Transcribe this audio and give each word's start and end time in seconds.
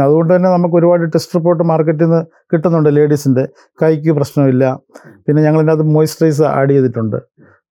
അതുകൊണ്ട് 0.00 0.36
തന്നെ 0.36 0.50
നമുക്ക് 0.50 0.74
ഒരുപാട് 0.74 1.02
ടെസ്റ്റ് 1.14 1.34
റിപ്പോർട്ട് 1.34 1.62
മാർക്കറ്റിൽ 1.62 2.04
നിന്ന് 2.04 2.20
കിട്ടുന്നുണ്ട് 2.52 2.96
ലേഡീസിന്റെ 2.96 3.48
കൈക്ക് 3.82 4.12
പ്രശ്നമില്ല. 4.12 4.80
പിന്നെ 5.26 5.42
ഞങ്ങൾ 5.42 5.58
ഇതിന്റെ 5.58 5.72
അകത്ത് 5.72 5.88
മോയ്സ്ചറൈസ് 5.88 6.42
ആഡ് 6.42 6.70
ചെയ്തിട്ടുണ്ട്. 6.70 7.16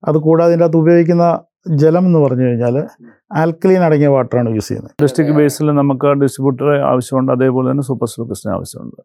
അത് 0.08 0.18
കൂടാതെ 0.18 0.52
ഇതിന്റെ 0.52 0.66
അകത്ത് 0.66 0.78
ഉപയോഗിക്കുന്ന 0.78 1.26
ജലം 1.84 2.06
എന്ന് 2.06 2.20
പറഞ്ഞു 2.20 2.46
കഴിഞ്ഞാൽ 2.46 2.88
ആൽക്കലീൻ 3.36 3.84
അടങ്ങിയ 3.84 4.08
വാട്ടറാണ് 4.08 4.50
യൂസ് 4.50 4.68
ചെയ്യുന്നത്. 4.68 4.94
ഡിസ്ട്രിക്ട് 5.04 5.32
ബേസിൽ 5.32 5.72
നമുക്ക് 5.82 6.08
ഡിസ്ട്രിബ്യൂട്ടറെ 6.22 6.82
ആവശ്യമുണ്ട്. 6.92 7.32
അതേപോലെ 7.32 7.72
തന്നെ 7.72 7.84
സൂപ്പർ 7.84 8.08
സ്റ്റോക്കിസ്റ്റിന് 8.08 8.54
ആവശ്യമുണ്ട്. 8.54 9.02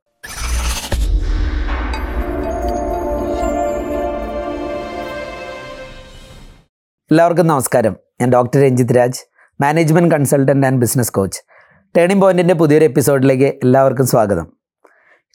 എല്ലാവർക്കും 7.11 7.47
നമസ്കാരം. 7.47 7.97
ഞാൻ 8.21 8.33
doctor 8.33 8.61
Ranjith 8.61 8.97
Raj 8.97 9.21
management 9.63 10.15
consultant 10.15 10.67
and 10.67 10.81
business 10.81 11.13
coach 11.13 11.41
Turning 11.97 12.23
പോയിന്റിന്റെ 12.23 12.55
പുതിയൊരു 12.55 12.85
എപ്പിസോഡിലേക്ക് 12.85 13.49
എല്ലാവർക്കും 13.65 14.07
സ്വാഗതം. 14.07 14.47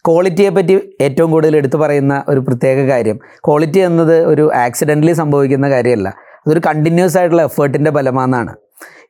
ക്വാളിറ്റിയെ 0.08 0.50
പറ്റി 0.50 0.96
ഏറ്റവും 1.02 1.32
കൂടുതൽ 1.32 1.56
എടുത്തു 1.56 1.78
പറയുന്ന 1.78 2.24
ഒരു 2.28 2.40
പ്രത്യേക 2.40 2.88
കാര്യം 2.90 3.20
ക്വാളിറ്റി 3.46 3.80
എന്നത് 3.80 4.26
ഒരു 4.26 4.52
ആക്സിഡന്റലി 4.56 5.14
സംഭവിക്കുന്ന 5.14 5.70
കാര്യമല്ല. 5.70 6.10
അതൊരു 6.46 6.62
കണ്ടിന്യൂസ് 6.68 7.18
ആയിട്ടുള്ള 7.18 7.44
എഫേർട്ടിന്റെ 7.44 7.92
ഫലമാണെന്നാണ്. 7.92 8.56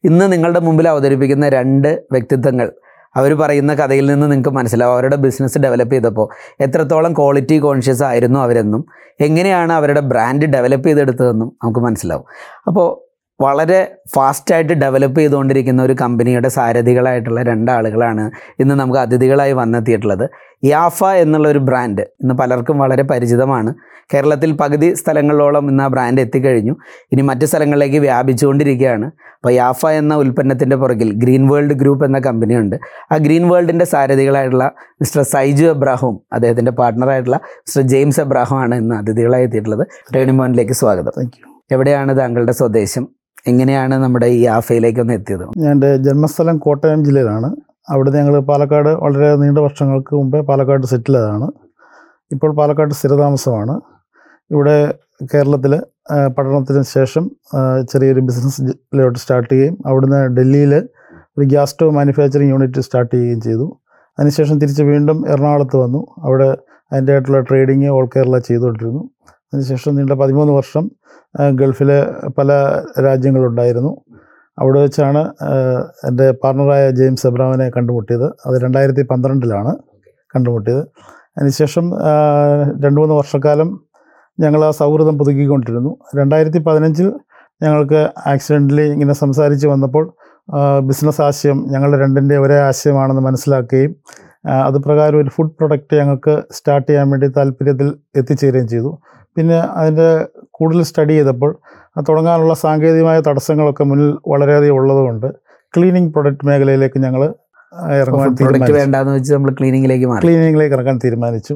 ഇന്ന് 0.04 0.34
നിങ്ങളുടെ 0.34 0.60
മുമ്പിൽ 0.60 0.88
അവതരിപ്പിക്കുന്ന 0.88 1.50
രണ്ട് 1.50 2.04
വ്യക്തിത്വങ്ങൾ 2.12 2.72
അവർ 3.16 3.34
പറയുന്ന 3.34 3.74
കഥയിൽ 3.74 4.06
നിന്ന് 4.12 4.32
നിങ്ങൾക്ക് 4.32 4.50
മനസ്സിലാവും. 4.50 4.94
അവരുടെ 4.94 5.16
ബിസിനസ് 5.16 5.58
ഡെവലപ്പ് 5.58 5.96
ചെയ്തപ്പോൾ 5.96 6.30
എത്രത്തോളം 6.62 7.14
ക്വാളിറ്റി 7.14 7.60
കോൺഷ്യസ് 7.60 8.04
ആയിരുന്നു 8.04 8.40
അവരെന്നും 8.40 8.86
എങ്ങനെയാണ് 9.22 9.74
അവരുടെ 9.74 10.00
ബ്രാൻഡ് 10.00 10.46
ഡെവലപ്പ് 10.46 10.88
ചെയ്തെടുത്തതെന്നും 10.88 11.52
നമുക്ക് 11.64 11.80
മനസ്സിലാവും. 11.80 12.26
അപ്പോൾ 12.68 13.11
വളരെ 13.44 13.80
ഫാസ്റ്റായിട്ട് 14.16 14.74
ഡെവലപ്പ് 14.74 15.20
ചെയ്തുകൊണ്ടിരിക്കുന്ന 15.20 15.84
ഒരു 15.84 15.96
കമ്പനിയുടെ 16.02 16.48
സാരഥികളായിട്ടുള്ള 16.48 17.42
രണ്ടാളുകളാണ് 17.42 18.32
ഇന്ന് 18.60 18.76
നമുക്ക് 18.76 19.00
അതിഥികളായി 19.00 19.54
വന്നെത്തിയിട്ടുള്ളത്. 19.54 20.30
യാഫ 20.64 21.04
എന്നുള്ള 21.04 21.48
ഒരു 21.48 21.60
ബ്രാൻഡ് 21.60 22.02
ഇന്ന് 22.02 22.34
പലർക്കും 22.34 22.80
വളരെ 22.80 23.04
പരിചിതമാണ്. 23.04 23.74
കേരളത്തിൽ 24.14 24.52
പകുതി 24.52 24.94
സ്ഥലങ്ങളോളം 24.94 25.70
ഇന്ന് 25.70 25.84
ആ 25.84 25.88
ബ്രാൻഡ് 25.88 26.22
എത്തിക്കഴിഞ്ഞു. 26.22 26.76
ഇനി 27.12 27.22
മറ്റ് 27.22 27.46
സ്ഥലങ്ങളിലേക്ക് 27.46 27.98
വ്യാപിച്ചുകൊണ്ടിരിക്കുകയാണ്. 27.98 29.06
അപ്പോൾ 29.36 29.52
യാഫ 29.52 29.86
എന്ന 29.86 30.16
ഉൽപ്പന്നത്തിന്റെ 30.16 30.76
പുറകിൽ 30.76 31.12
ഗ്രീൻ 31.14 31.50
വേൾഡ് 31.50 31.74
ഗ്രൂപ്പ് 31.74 32.06
എന്ന 32.06 32.20
കമ്പനിയുണ്ട്. 32.20 32.76
ആ 33.12 33.18
ഗ്രീൻ 33.18 33.50
വേൾഡിന്റെ 33.50 33.86
സാരഥികളായിട്ടുള്ള 33.86 34.72
മിസ്റ്റർ 35.02 35.22
സൈജു 35.22 35.66
എബ്രാഹും 35.66 36.22
അദ്ദേഹത്തിന്റെ 36.34 36.72
പാർട്ട്ണറായിട്ടുള്ള 36.72 37.40
മിസ്റ്റർ 37.46 37.82
ജെയിംസ് 37.82 38.22
എബ്രാഹുമാണ് 38.22 38.76
ഇന്ന് 38.76 38.96
അതിഥികളായി 38.96 39.44
എത്തിയിട്ടുള്ളത്. 39.44 39.88
ട്രേണിംഗ് 40.14 40.40
പോയിന്റിലേക്ക് 40.40 40.74
സ്വാഗതം. 40.74 41.12
താങ്ക് 41.18 41.40
യു 41.42 41.48
എവിടെയാണ് 41.72 42.20
താങ്കളുടെ 42.20 42.52
സ്വദേശം? 42.52 43.21
എങ്ങനെയാണ് 43.50 43.96
നമ്മുടെ 44.04 44.28
ഈ 44.38 44.42
ആഫയിലേക്ക് 44.58 45.00
ഒന്ന് 45.00 45.14
എത്തിയത്? 45.14 45.46
ഞാൻ 45.62 45.72
എന്റെ 45.72 45.90
ജന്മസ്ഥലം 45.98 46.58
കോട്ടയം 46.58 47.00
ജില്ലയിലാണ്. 47.06 47.50
അവിടുന്ന് 47.90 48.20
ഞങ്ങൾ 48.20 48.36
പാലക്കാട് 48.50 48.90
വളരെ 49.04 49.30
നീണ്ട 49.36 49.58
വർഷങ്ങൾക്ക് 49.58 50.12
മുമ്പേ 50.16 50.42
പാലക്കാട് 50.50 50.86
സെറ്റിലതാണ്. 50.86 51.48
ഇപ്പോൾ 52.34 52.52
പാലക്കാട് 52.60 52.94
സ്ഥിരതാമസമാണ്. 52.94 53.76
ഇവിടെ 54.52 54.76
കേരളത്തിൽ 55.34 55.74
പഠനത്തിന് 56.38 56.84
ശേഷം 56.98 57.24
ചെറിയൊരു 57.92 58.22
ബിസിനസ്സിലോട്ട് 58.28 59.20
സ്റ്റാർട്ട് 59.20 59.50
ചെയ്യുകയും 59.54 59.76
അവിടുന്ന് 59.86 60.22
ഡൽഹിയിൽ 60.38 60.74
ഒരു 61.38 61.46
gas 61.52 61.72
stove 61.72 61.92
manufacturing 61.92 62.50
unit 62.50 62.82
start 62.88 63.12
ചെയ്യുകയും 63.16 63.42
ചെയ്തു. 63.42 63.68
അതിനുശേഷം 64.18 64.56
തിരിച്ച് 64.60 64.84
വീണ്ടും 64.84 65.18
എറണാകുളത്ത് 65.32 65.78
വന്നു. 65.84 66.02
അവിടെ 66.26 66.50
അതിന്റെ 66.92 67.12
ആയിട്ടുള്ള 67.12 67.40
ട്രേഡിങ് 67.40 67.90
ഓൾ 67.98 68.06
കേരള 68.16 68.38
ചെയ്തുകൊണ്ടിരുന്നു. 68.48 69.04
അതിനുശേഷം 69.54 69.96
നീണ്ട 69.96 70.14
പതിമൂന്ന് 70.22 70.54
വർഷം 70.54 70.84
ഗൾഫിലെ 71.60 72.00
പല 72.38 72.52
രാജ്യങ്ങളുണ്ടായിരുന്നു. 73.06 73.92
അവിടെ 74.60 74.80
വെച്ചാണ് 74.80 75.22
എന്റെ 76.08 76.32
പാർട്ണറായ 76.44 76.84
ജെയിംസ് 76.92 77.28
എബ്രാമിനെ 77.28 77.68
കണ്ടുമുട്ടിയത്. 77.78 78.28
അത് 78.46 78.56
രണ്ടായിരത്തി 78.64 79.04
പന്ത്രണ്ടിലാണ് 79.12 79.72
കണ്ടുമുട്ടിയത്. 80.36 80.84
അതിനുശേഷം 81.38 81.86
രണ്ട് 82.84 83.00
മൂന്ന് 83.02 83.16
വർഷക്കാലം 83.16 83.70
ഞങ്ങൾ 84.40 84.66
ആ 84.66 84.72
സൗഹൃദം 84.72 85.18
പുതുക്കിക്കൊണ്ടിരുന്നു. 85.18 85.92
രണ്ടായിരത്തി 86.20 86.60
പതിനഞ്ചിൽ 86.68 87.08
ഞങ്ങൾക്ക് 87.64 88.10
ആക്സിഡന്റലി 88.28 88.86
ഇങ്ങനെ 88.96 89.14
സംസാരിച്ച് 89.14 89.68
വന്നപ്പോൾ 89.68 90.06
ബിസിനസ് 90.88 91.22
ആശയം 91.22 91.58
ഞങ്ങളുടെ 91.74 91.98
രണ്ടിന്റെ 92.04 92.38
ഒരേ 92.38 92.58
ആശയമാണെന്ന് 92.70 93.22
മനസ്സിലാക്കുകയും 93.22 93.92
അതുപ്രകാരം 93.92 94.68
അത് 94.68 94.78
പ്രകാരം 94.86 95.18
ഒരു 95.22 95.30
ഫുഡ് 95.30 95.54
പ്രൊഡക്റ്റ് 95.60 95.96
ഞങ്ങൾക്ക് 96.00 96.34
സ്റ്റാർട്ട് 96.52 96.88
ചെയ്യാൻ 96.90 97.08
വേണ്ടി 97.12 97.28
താല്പര്യത്തിൽ 97.28 97.88
എത്തിച്ചേരുകയും 98.20 98.68
ചെയ്തു. 98.68 98.92
പിന്നെ 99.38 99.58
അതിന്റെ 99.80 100.10
കൂടുതൽ 100.58 100.82
സ്റ്റഡി 100.90 101.14
ചെയ്തപ്പോൾ 101.18 101.52
തുടങ്ങാനുള്ള 102.08 102.54
സാങ്കേതികമായ 102.64 103.20
തടസ്സങ്ങളൊക്കെ 103.28 103.84
മുന്നിൽ 103.92 104.12
വളരെയധികം 104.32 104.76
ഉള്ളതുകൊണ്ട് 104.80 105.28
ക്ലീനിങ് 105.76 106.12
പ്രൊഡക്റ്റ് 106.14 106.48
മേഖലയിലേക്ക് 106.50 107.00
ഞങ്ങൾ 107.06 107.24
ഇറങ്ങാൻ 108.02 108.30
പ്രൊഡക്റ്റ് 108.38 108.40
തീരുമാനിച്ചു. 108.42 108.78
വേണ്ടാന്ന് 108.80 109.12
വെച്ച് 109.18 109.32
നമ്മൾ 109.36 109.52
ക്ലീനിങ്ങിലേക്ക് 109.60 110.74
ഇറങ്ങാൻ 110.78 110.98
തീരുമാനിച്ചു. 111.06 111.56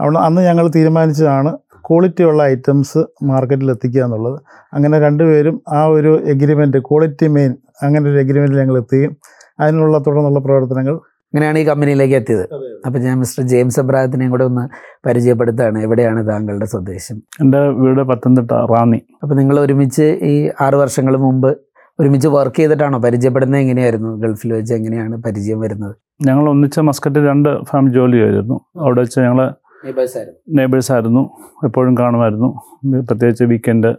അവിടെ 0.00 0.18
അന്ന് 0.28 0.40
ഞങ്ങൾ 0.48 0.66
തീരുമാനിച്ചതാണ് 0.76 1.52
ക്വാളിറ്റി 1.86 2.22
ഉള്ള 2.30 2.40
ഐറ്റംസ് 2.52 3.00
മാർക്കറ്റിൽ 3.30 3.70
എത്തിക്കുക 3.74 4.02
എന്നുള്ളത്. 4.06 4.36
അങ്ങനെ 4.76 4.96
രണ്ടുപേരും 5.06 5.56
ആ 5.78 5.80
ഒരു 5.96 6.12
എഗ്രിമെന്റ് 6.32 6.78
ക്വാളിറ്റി 6.88 7.26
മെയിൻ 7.36 7.52
അങ്ങനെ 7.82 8.04
ഒരു 8.10 8.18
എഗ്രിമെന്റിൽ 8.24 8.58
ഞങ്ങൾ 8.62 8.76
എത്തുകയും 8.82 9.12
അതിനുള്ള 9.64 9.98
തുടർന്നുള്ള 10.06 10.40
പ്രവർത്തനങ്ങൾ 10.46 10.94
അങ്ങനെയാണ് 11.34 11.58
ഈ 11.62 11.64
കമ്പനിയിലേക്ക് 11.68 12.14
എത്തിയത്. 12.20 12.44
അപ്പം 12.86 13.00
ഞാൻ 13.00 13.18
മിസ്റ്റർ 13.18 13.44
ജെയിംസ് 13.46 13.80
അബ്രാഹത്തിനെയും 13.80 14.30
കൂടെ 14.30 14.44
ഒന്ന് 14.44 14.68
പരിചയപ്പെടുത്താണ്. 15.06 15.82
എവിടെയാണ് 15.82 16.28
താങ്കളുടെ 16.28 16.66
സ്വദേശം? 16.66 17.22
എന്റെ 17.40 17.58
വീട് 17.58 18.02
പത്തനംതിട്ട 18.02 18.50
റാന്നി. 18.50 19.02
അപ്പം 19.22 19.36
നിങ്ങൾ 19.36 19.60
ഒരുമിച്ച് 19.60 20.02
ഈ 20.02 20.50
ആറ് 20.60 20.74
വർഷങ്ങൾ 20.74 21.16
മുമ്പ് 21.16 21.58
ഒരുമിച്ച് 22.00 22.28
വർക്ക് 22.28 22.56
ചെയ്തിട്ടാണോ? 22.56 22.98
പരിചയപ്പെടുന്നത് 22.98 23.60
എങ്ങനെയായിരുന്നു? 23.60 24.20
ഗൾഫിൽ 24.20 24.52
വെച്ച് 24.52 24.74
എങ്ങനെയാണ് 24.74 25.16
പരിചയം 25.16 25.60
വരുന്നത്? 25.60 25.96
ഞങ്ങൾ 26.26 26.48
ഒന്നിച്ച് 26.48 26.80
മസ്കറ്റ് 26.80 27.16
രണ്ട് 27.16 27.64
ഫാമിലി 27.64 27.94
ജോലി 27.94 28.16
ചെയ്തിരുന്നു. 28.16 28.60
അവിടെ 28.80 29.00
വെച്ച് 29.00 29.20
ഞങ്ങൾ 29.20 29.54
നെയ്ബേഴ്സ് 30.50 30.92
ആയിരുന്നു. 30.92 31.30
എപ്പോഴും 31.64 31.98
കാണുമായിരുന്നു. 31.98 32.48
പ്രത്യേകിച്ച് 33.00 33.44
വീക്കെൻഡ് 33.44 33.94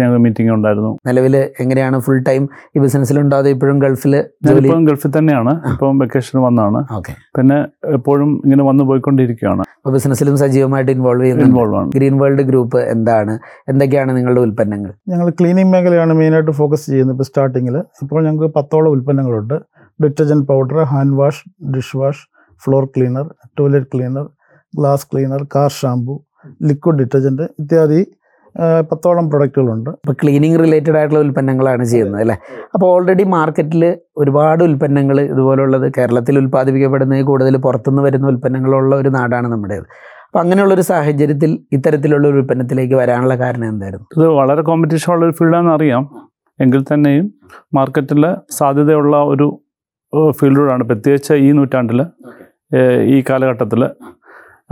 ഞങ്ങൾ 0.00 0.16
മീറ്റിംഗ് 0.24 0.52
ഉണ്ടായിരുന്നു. 0.54 0.90
നിലവിൽ 1.06 1.36
എങ്ങനെയാണ് 1.36 1.98
ഫുൾ 1.98 2.20
ടൈം 2.28 2.42
ഈ 2.76 2.80
ബിസിനസ്സിൽ 2.84 3.20
ഉണ്ടാകുന്നത് 3.20 3.54
ഇപ്പോഴും 3.54 3.78
ഗൾഫിൽ 3.78 4.14
ഇപ്പോഴും 4.16 4.84
ഗൾഫിൽ 4.84 5.12
തന്നെയാണ്. 5.18 5.54
ഇപ്പം 5.72 5.98
വെക്കേഷൻ 5.98 6.42
വന്നാണ്. 6.46 6.80
ഓക്കെ. 6.98 7.12
പിന്നെ 7.38 7.58
എപ്പോഴും 7.98 8.30
ഇങ്ങനെ 8.44 8.64
വന്നു 8.64 8.84
പോയിക്കൊണ്ടിരിക്കുകയാണ്. 8.84 9.64
അപ്പോൾ 9.76 9.92
ബിസിനസ്സിലും 9.96 10.36
സജീവമായിട്ട് 10.36 10.92
ഇൻവോൾവ് 10.96 11.22
ചെയ്യുന്നുണ്ട്. 11.22 11.50
ഇൻവോൾവ് 11.50 11.76
ആണ്. 11.80 11.88
ഗ്രീൻ 11.96 12.18
വേൾഡ് 12.18 12.42
ഗ്രൂപ്പ് 12.42 12.80
എന്താണ്? 12.94 13.38
എന്തൊക്കെയാണ് 13.68 14.16
നിങ്ങളുടെ 14.16 14.40
ഉൽപ്പന്നങ്ങൾ? 14.40 14.90
ഞങ്ങൾ 15.08 15.28
ക്ലീനിങ് 15.40 15.72
മേഖലയാണ് 15.72 16.12
മെയിനായിട്ട് 16.12 16.50
ഫോക്കസ് 16.50 16.86
ചെയ്യുന്നത് 16.86 17.14
ഇപ്പോൾ 17.16 17.28
സ്റ്റാർട്ടിങ്ങിൽ 17.30 17.76
ഇപ്പോൾ 18.04 18.24
ഞങ്ങൾക്ക് 18.26 18.54
പത്തോളം 18.56 18.90
ഉൽപ്പന്നങ്ങളുണ്ട്. 18.90 19.56
Detergent 20.02 20.46
powder 20.46 20.80
hand 20.82 21.16
wash 21.20 21.42
dish 21.76 21.96
wash 21.96 22.24
floor 22.64 22.84
cleaner 22.84 23.26
toilet 23.58 23.86
cleaner 23.94 24.26
glass 24.78 25.06
cleaner 25.12 25.42
car 25.56 25.70
shampoo 25.80 26.14
liquid 26.62 26.98
detergent 26.98 27.42
ഇത്യാദി 27.58 28.00
പത്തോളം 28.90 29.30
പ്രൊഡക്റ്റുകളുണ്ട്. 29.30 29.90
ഇപ്പോൾ 29.90 30.16
ക്ലീനിങ് 30.22 30.58
റിലേറ്റഡ് 30.58 30.96
ആയിട്ടുള്ള 30.96 31.20
ഉൽപ്പന്നങ്ങളാണ് 31.24 31.84
ചെയ്യുന്നത് 31.84 32.20
അല്ലേ? 32.22 32.36
അപ്പോൾ 32.74 32.86
ഓൾറെഡി 32.86 33.24
മാർക്കറ്റിൽ 33.36 33.96
ഒരുപാട് 34.16 34.64
ഉൽപ്പന്നങ്ങൾ 34.64 35.20
ഇതുപോലുള്ളത് 35.20 35.92
കേരളത്തിൽ 35.98 36.38
ഉൽപ്പാദിപ്പിക്കപ്പെടുന്ന 36.38 37.20
കൂടുതൽ 37.22 37.56
പുറത്തുനിന്ന് 37.56 38.02
വരുന്ന 38.02 38.26
ഉൽപ്പന്നങ്ങളുള്ള 38.26 38.96
ഒരു 38.96 39.08
നാടാണ് 39.08 39.48
നമ്മുടേത്. 39.52 39.86
അപ്പോൾ 40.26 40.40
അങ്ങനെയുള്ളൊരു 40.40 40.84
സാഹചര്യത്തിൽ 40.92 41.58
ഇത്തരത്തിലുള്ള 41.72 42.28
ഒരു 42.28 42.36
ഉൽപ്പന്നത്തിലേക്ക് 42.36 42.94
വരാനുള്ള 42.94 43.34
കാരണം 43.38 43.68
എന്തായിരുന്നു? 43.68 44.06
ഇത് 44.16 44.26
വളരെ 44.40 44.62
കോമ്പറ്റീഷൻ 44.62 45.12
ഉള്ള 45.12 45.24
ഒരു 45.24 45.36
ഫീൽഡാണെന്ന് 45.38 45.72
അറിയാം. 45.72 46.04
എങ്കിൽ 46.60 46.84
തന്നെയും 46.92 47.26
മാർക്കറ്റിൽ 47.74 48.24
സാധ്യതയുള്ള 48.50 49.16
ഒരു 49.16 49.46
ഫീൽഡാണ് 50.40 50.84
പ്രത്യേകിച്ച് 50.84 51.34
ഈ 51.34 51.52
നൂറ്റാണ്ടിൽ 51.52 52.00
ഈ 53.14 53.24
കാലഘട്ടത്തിൽ 53.30 53.82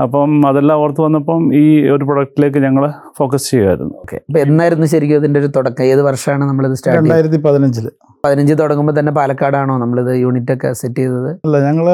അപ്പം 0.05 0.31
അതെല്ലാം 0.49 0.81
ഓർത്ത് 0.83 1.01
വന്നപ്പം 1.05 1.43
ഈ 1.61 1.65
ഒരു 1.95 2.05
പ്രൊഡക്റ്റിലേക്ക് 2.09 2.61
ഞങ്ങൾ 2.65 2.85
ഫോക്കസ് 3.19 3.47
ചെയ്യുമായിരുന്നു 3.51 3.95
ഓക്കെ 4.03 4.17
അപ്പോൾ 4.29 4.41
എന്നായിരുന്നു 4.47 4.87
ശരിക്കും 4.95 5.19
ഇതിന്റെ 5.21 5.41
ഒരു 5.43 5.49
തുടക്കം? 5.57 5.85
ഏത് 5.93 6.03
വർഷമാണ് 6.09 6.45
ഇത് 6.69 6.77
സ്റ്റാർട്ട് 6.81 6.99
ചെയ്തത്? 6.99 7.11
രണ്ടായിരത്തി 7.11 7.41
പതിനഞ്ചിൽ 7.47 7.87
പതിനഞ്ച് 8.27 8.55
തുടങ്ങുമ്പോൾ 8.61 8.95
തന്നെ 8.99 9.13
പാലക്കാടാണോ 9.19 9.75
നമ്മളിത് 9.83 10.13
യൂണിറ്റ് 10.25 10.53
ഒക്കെ 10.57 10.71
സെറ്റ് 10.81 11.01
ചെയ്തത്? 11.03 11.31
അല്ല 11.47 11.57
ഞങ്ങൾ 11.67 11.89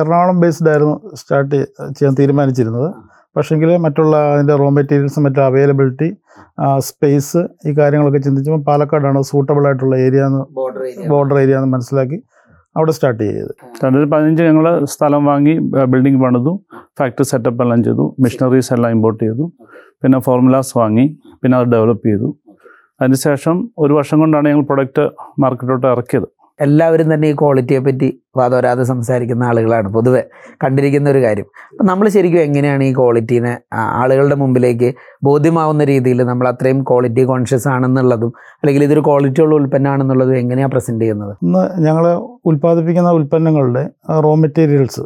എറണാകുളം 0.00 0.38
ബേസ്ഡ് 0.44 0.70
ആയിരുന്നു 0.74 0.96
സ്റ്റാർട്ട് 1.20 1.56
ചെയ്യാൻ 1.98 2.14
തീരുമാനിച്ചിരുന്നത്. 2.20 2.88
പക്ഷേങ്കിൽ 3.36 3.70
മറ്റുള്ള 3.86 4.16
അതിന്റെ 4.34 4.54
റോ 4.60 4.68
മെറ്റീരിയൽസും 4.76 5.24
മറ്റു 5.26 5.40
അവൈലബിലിറ്റി 5.48 6.08
സ്പേസ് 6.88 7.40
ഈ 7.68 7.72
കാര്യങ്ങളൊക്കെ 7.78 8.20
ചിന്തിച്ചപ്പോൾ 8.26 8.62
പാലക്കാടാണ് 8.70 9.20
സൂട്ടബിൾ 9.30 9.64
ആയിട്ടുള്ള 9.68 9.96
ഏരിയ 10.06 10.22
എന്ന് 10.28 10.42
ബോർഡർ 10.58 10.84
ബോർഡർ 11.12 11.38
ഏരിയ 11.42 11.58
എന്ന് 11.60 11.70
മനസ്സിലാക്കി 11.74 12.18
അവിടെ 12.76 12.92
സ്റ്റാർട്ട് 12.96 13.20
ചെയ്തത്. 13.22 13.52
രണ്ടായിരത്തി 13.82 14.10
പതിനഞ്ച് 14.14 14.42
ഞങ്ങൾ 14.48 14.66
സ്ഥലം 14.92 15.22
വാങ്ങി 15.30 15.54
ബിൽഡിംഗ് 15.92 16.20
പണിതു. 16.24 16.52
ഫാക്ടറി 16.98 17.26
സെറ്റപ്പ് 17.32 17.62
എല്ലാം 17.64 17.80
ചെയ്തു 17.86 18.04
മെഷീനറീസ് 18.24 18.72
എല്ലാം 18.76 18.92
ഇമ്പോർട്ട് 18.96 19.20
ചെയ്തു 19.24 19.46
പിന്നെ 20.02 20.18
ഫോർമുലാസ് 20.26 20.72
വാങ്ങി 20.78 21.06
പിന്നെ 21.42 21.56
അത് 21.58 21.68
ഡെവലപ്പ് 21.74 22.06
ചെയ്തു. 22.08 22.28
അതിനുശേഷം 23.00 23.56
ഒരു 23.84 23.92
വർഷം 23.98 24.18
കൊണ്ടാണ് 24.22 24.46
ഞങ്ങൾ 24.52 24.64
പ്രൊഡക്റ്റ് 24.70 25.04
മാർക്കറ്റിലോട്ട് 25.42 25.86
ഇറക്കിയത്. 25.94 26.28
എല്ലാവരും 26.60 27.08
തന്നെ 27.12 27.26
ഈ 27.30 27.34
ക്വാളിറ്റിയെ 27.40 27.80
പറ്റി 27.86 28.06
വാദോരാതെ 28.38 28.84
സംസാരിക്കുന്ന 28.90 29.42
ആളുകളാണ് 29.48 29.88
പൊതുവെ 29.96 30.22
കണ്ടിരിക്കുന്ന 30.62 31.08
ഒരു 31.12 31.20
കാര്യം. 31.24 31.46
അപ്പം 31.70 31.86
നമ്മൾ 31.90 32.06
ശരിക്കും 32.14 32.40
എങ്ങനെയാണ് 32.48 32.84
ഈ 32.90 32.92
ക്വാളിറ്റീനെ 32.98 33.52
ആളുകളുടെ 34.02 34.36
മുമ്പിലേക്ക് 34.42 34.88
ബോധ്യമാവുന്ന 35.28 35.84
രീതിയിൽ 35.92 36.22
നമ്മൾ 36.30 36.48
അത്രയും 36.52 36.80
ക്വാളിറ്റി 36.90 37.24
കോൺഷ്യസ് 37.32 37.68
ആണെന്നുള്ളതും 37.74 38.32
അല്ലെങ്കിൽ 38.60 38.84
ഇതൊരു 38.86 39.02
ക്വാളിറ്റി 39.08 39.42
ഉള്ള 39.44 39.54
ഉൽപ്പന്നമാണെന്നുള്ളതും 39.60 40.38
എങ്ങനെയാണ് 40.42 40.72
പ്രസന്റ് 40.76 41.04
ചെയ്യുന്നത്? 41.04 41.34
ഇന്ന് 41.46 41.64
ഞങ്ങൾ 41.86 42.06
ഉൽപ്പാദിപ്പിക്കുന്ന 42.52 43.12
ഉൽപ്പന്നങ്ങളുടെ 43.20 43.84
റോ 44.26 44.32
മെറ്റീരിയൽസ് 44.44 45.04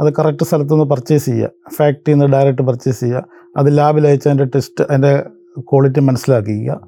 അത് 0.00 0.12
കറക്റ്റ് 0.18 0.44
സ്ഥലത്തുനിന്ന് 0.44 0.84
പർച്ചേസ് 0.90 1.26
ചെയ്യുക. 1.26 1.50
ഫാക്ടറിയിൽ 1.76 2.16
നിന്ന് 2.16 2.26
ഡയറക്റ്റ് 2.32 2.62
പർച്ചേസ് 2.62 3.00
ചെയ്യുക. 3.00 3.24
അത് 3.56 3.78
ലാബിൽ 3.78 4.06
അയച്ച് 4.06 4.28
അതിന്റെ 4.28 4.44
ടെസ്റ്റ് 4.44 4.84
അതിന്റെ 4.84 5.24
ക്വാളിറ്റി 5.58 6.00
മനസ്സിലാക്കുക 6.00 6.80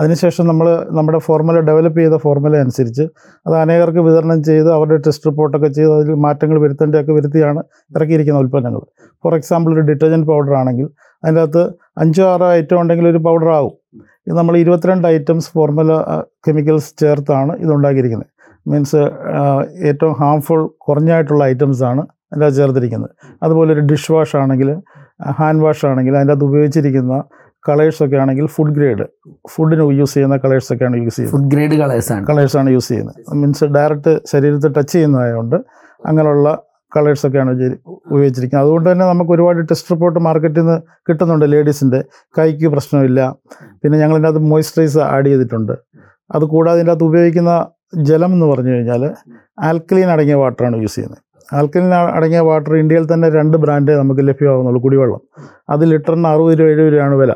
അതിനുശേഷം 0.00 0.46
നമ്മൾ 0.46 0.86
നമ്മുടെ 0.90 1.18
ഫോർമുല 1.18 1.60
ഡെവലപ്പ് 1.60 2.00
ചെയ്ത 2.00 2.16
ഫോർമുല 2.16 2.56
അനുസരിച്ച് 2.56 3.02
അത് 3.46 3.56
അനേകർക്ക് 3.56 3.98
വിതരണം 3.98 4.42
ചെയ്ത് 4.42 4.72
അവരുടെ 4.72 4.96
ടെസ്റ്റ് 5.06 5.26
റിപ്പോർട്ടൊക്കെ 5.26 5.68
ചെയ്ത് 5.68 5.92
അതിൽ 5.92 6.14
മാറ്റങ്ങൾ 6.14 6.58
വരുത്തേണ്ടതൊക്കെ 6.64 7.12
വരുത്തിയാണ് 7.12 7.60
ഇറക്കിയിരിക്കുന്ന 7.96 8.40
ഉൽപ്പന്നങ്ങൾ. 8.40 8.80
ഫോർ 9.24 9.34
എക്സാമ്പിൾ 9.34 9.72
ഒരു 9.72 9.80
ഡിറ്റർജന്റ് 9.80 10.26
പൗഡർ 10.26 10.54
ആണെങ്കിൽ 10.54 10.88
അതിന്റെ 11.24 11.40
അകത്ത് 11.40 11.62
അഞ്ചോ 11.98 12.32
ആറോ 12.32 12.52
ഐറ്റം 12.52 12.80
ഉണ്ടെങ്കിൽ 12.80 13.08
ഒരു 13.08 13.18
പൗഡർ 13.18 13.48
ആവും. 13.48 13.74
ഇത് 14.26 14.36
നമ്മൾ 14.36 14.56
ഇരുപത്തിരണ്ട് 14.56 15.08
ഐറ്റംസ് 15.08 15.50
ഫോർമുല 15.54 15.92
കെമിക്കൽസ് 16.48 16.98
ചേർത്താണ് 16.98 17.56
ഇതുണ്ടാക്കിയിരിക്കുന്നത് 17.56 18.30
മീൻസ് 18.70 19.02
ഏറ്റവും 19.88 20.14
ഹാംഫുൾ 20.20 20.66
കുറഞ്ഞായിട്ടുള്ള 20.78 21.44
ഐറ്റംസാണ് 21.44 22.02
അതിന്റെ 22.32 22.48
ചേർത്തിരിക്കുന്നത്. 22.58 23.12
അതുപോലെ 23.44 23.70
ഒരു 23.74 23.82
ഡിഷ് 23.90 24.10
വാഷ് 24.14 24.36
ആണെങ്കിൽ 24.42 24.70
ഹാൻഡ് 25.40 25.62
വാഷ് 25.64 25.84
ആണെങ്കിൽ 25.90 26.14
അതിന്റെ 26.18 26.34
അത് 26.38 26.44
ഉപയോഗിച്ചിരിക്കുന്ന 26.48 27.16
കളേഴ്സൊക്കെ 27.68 28.16
ആണെങ്കിൽ 28.22 28.46
ഫുഡ് 28.54 28.74
ഗ്രേഡ് 28.76 29.04
ഫുഡിന് 29.52 29.84
യൂസ് 30.00 30.14
ചെയ്യുന്ന 30.14 30.36
കളേഴ്സൊക്കെയാണ് 30.44 30.96
യൂസ് 31.04 31.16
ചെയ്യുന്നത്. 31.16 31.34
ഫുഡ് 31.34 31.50
ഗ്രേഡ് 31.54 31.76
കളേഴ്സാണ് 31.82 32.24
കളേഴ്സാണ് 32.30 32.70
യൂസ് 32.76 32.88
ചെയ്യുന്നത്. 32.92 33.20
മീൻസ് 33.40 33.66
ഡയറക്റ്റ് 33.76 34.12
ശരീരത്തിൽ 34.32 34.72
ടച്ച് 34.78 34.92
ചെയ്യുന്നതായതുകൊണ്ട് 34.92 35.56
അങ്ങനെയുള്ള 36.10 36.48
കളേഴ്സൊക്കെയാണ് 36.96 37.50
ഉപയോഗിച്ചിരിക്കുന്നത്. 38.12 38.64
അതുകൊണ്ട് 38.66 38.86
തന്നെ 38.90 39.04
നമുക്ക് 39.12 39.32
ഒരുപാട് 39.36 39.58
ടെസ്റ്റ് 39.70 39.90
റിപ്പോർട്ട് 39.94 40.20
മാർക്കറ്റിൽ 40.26 40.60
നിന്ന് 40.60 40.76
കിട്ടുന്നുണ്ട് 41.08 41.46
ലേഡീസിന്റെ 41.54 42.00
കൈക്ക് 42.38 42.68
പ്രശ്നമില്ല. 42.74 43.20
പിന്നെ 43.82 43.96
ഞങ്ങൾ 44.02 44.16
ഇതിന്റെ 44.16 44.30
അകത്ത് 44.30 44.50
മോയ്സ്ചറൈസർ 44.52 45.02
ആഡ് 45.14 45.28
ചെയ്തിട്ടുണ്ട്. 45.32 45.74
അത് 46.36 46.44
കൂടാതെ 46.54 46.78
ഇതിന്റെ 46.78 46.92
അകത്ത് 46.92 47.08
ഉപയോഗിക്കുന്ന 47.10 47.52
ജലം 48.10 48.32
എന്ന് 48.36 48.46
പറഞ്ഞു 48.46 48.72
കഴിഞ്ഞാൽ 48.74 49.02
ആൽക്കലീൻ 49.68 50.10
അടങ്ങിയ 50.14 50.34
വാട്ടറാണ് 50.42 50.76
യൂസ് 50.84 50.96
ചെയ്യുന്നത്. 50.96 51.20
ആൽക്കലീൻ 51.56 51.92
അടങ്ങിയ 52.16 52.40
വാട്ടർ 52.48 52.72
ഇന്ത്യയിൽ 52.82 53.04
തന്നെ 53.12 53.28
രണ്ട് 53.36 53.56
ബ്രാൻഡേ 53.64 53.94
നമുക്ക് 54.00 54.22
ലഭ്യമാകുന്നുള്ളൂ 54.28 54.80
കുടിവെള്ളം. 54.86 55.20
അത് 55.74 55.82
ലിറ്ററിന് 55.92 56.28
അറുപത് 56.32 56.54
രൂപ 56.60 56.68
എഴുപത് 56.74 56.92
രൂപയാണ് 56.94 57.16
വില. 57.22 57.32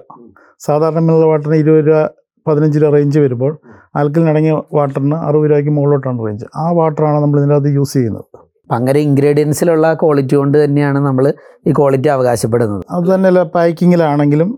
സാധാരണ 0.67 1.01
മിനറൽ 1.07 1.27
വാട്ടറിന് 1.33 1.59
ഇരുപത് 1.63 1.87
രൂപ 1.89 2.01
പതിനഞ്ച് 2.47 2.79
രൂപ 2.83 2.91
റേഞ്ച് 2.97 3.19
വരുമ്പോൾ 3.25 3.53
ആൽക്കലിൻ 3.99 4.29
അടങ്ങിയ 4.33 4.53
വാട്ടറിന് 4.79 5.17
അറുപത് 5.29 5.49
രൂപയ്ക്ക് 5.51 5.73
മുകളിലോട്ടാണ് 5.79 6.21
റേഞ്ച് 6.27 6.47
ആ 6.63 6.67
വാട്ടറാണ് 6.79 7.19
നമ്മൾ 7.25 7.39
ഇതിനകത്ത് 7.43 7.71
യൂസ് 7.79 7.95
ചെയ്യുന്നത്. 7.99 8.27
അപ്പം 8.73 8.81
അങ്ങനെ 8.81 9.01
ഇൻഗ്രീഡിയൻസിലുള്ള 9.07 9.87
ക്വാളിറ്റി 10.01 10.35
കൊണ്ട് 10.37 10.55
തന്നെയാണ് 10.63 10.99
നമ്മൾ 11.07 11.25
ഈ 11.69 11.73
ക്വാളിറ്റി 11.79 12.09
അവകാശപ്പെടുന്നത്. 12.15 12.83
അത് 12.95 13.07
തന്നെയല്ല 13.15 13.41
പാക്കിങ്ങിലാണെങ്കിലും 13.55 14.49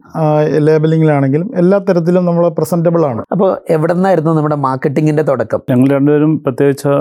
ലേബലിങ്ങിലാണെങ്കിലും 0.66 1.48
എല്ലാ 1.60 1.78
തരത്തിലും 1.88 2.22
നമ്മൾ 2.28 2.44
പ്രസന്റബിൾ 2.58 3.02
ആണ് 3.08 3.22
അപ്പോൾ 3.34 3.50
എവിടെ 3.76 3.94
നിന്നായിരുന്നു 3.96 4.32
നമ്മുടെ 4.38 4.58
മാർക്കറ്റിങ്ങിന്റെ 4.66 5.24
തുടക്കം? 5.30 5.60
ഞങ്ങൾ 5.72 5.88
രണ്ടുപേരും 5.96 6.32
പ്രത്യേകിച്ച് 6.44 6.92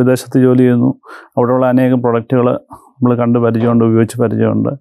വിദേശത്ത് 0.00 0.44
ജോലി 0.44 0.64
ചെയ്യുന്നു. 0.64 0.90
അവിടെയുള്ള 1.36 1.66
അനേകം 1.74 2.00
പ്രൊഡക്റ്റുകൾ 2.04 2.48
നമ്മൾ 2.94 3.14
കണ്ട് 3.22 3.40
പരിചയമുണ്ട് 3.46 3.84
ഉപയോഗിച്ച് 3.90 4.18
പരിചയമുണ്ട്. 4.24 4.72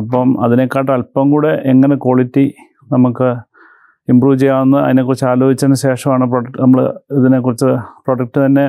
അപ്പം 0.00 0.28
അതിനെക്കാട്ടും 0.46 0.94
അല്പം 0.98 1.30
കൂടെ 1.36 1.54
എങ്ങനെ 1.74 1.98
ക്വാളിറ്റി 2.06 2.46
നമുക്ക് 2.96 3.30
ഇമ്പ്രൂവ് 4.12 4.38
ചെയ്യാമെന്ന് 4.38 4.78
അതിനെക്കുറിച്ച് 4.86 5.26
ആലോചിച്ചതിന് 5.32 5.78
ശേഷമാണ് 5.86 6.24
പ്രൊഡക്റ്റ് 6.32 6.60
നമ്മൾ 6.62 6.80
ഇതിനെക്കുറിച്ച് 7.18 7.70
പ്രൊഡക്റ്റ് 8.06 8.40
തന്നെ 8.46 8.66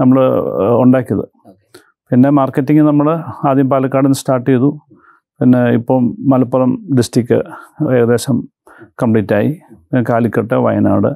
നമ്മൾ 0.00 0.18
ഉണ്ടാക്കിയത്. 0.82 1.24
പിന്നെ 2.10 2.28
മാർക്കറ്റിംഗ് 2.38 2.82
നമ്മൾ 2.90 3.06
ആദ്യം 3.48 3.68
പാലക്കാട് 3.72 4.06
നിന്ന് 4.06 4.18
സ്റ്റാർട്ട് 4.20 4.46
ചെയ്തു. 4.50 4.70
പിന്നെ 5.40 5.60
ഇപ്പം 5.78 6.00
മലപ്പുറം 6.32 6.70
ഡിസ്ട്രിക്റ്റ് 6.98 7.36
ഏകദേശം 7.96 8.36
കംപ്ലീറ്റ് 9.02 9.34
ആയി. 9.38 9.50
കാലിക്കട്ട് 10.10 10.56
വയനാട് 10.66 11.10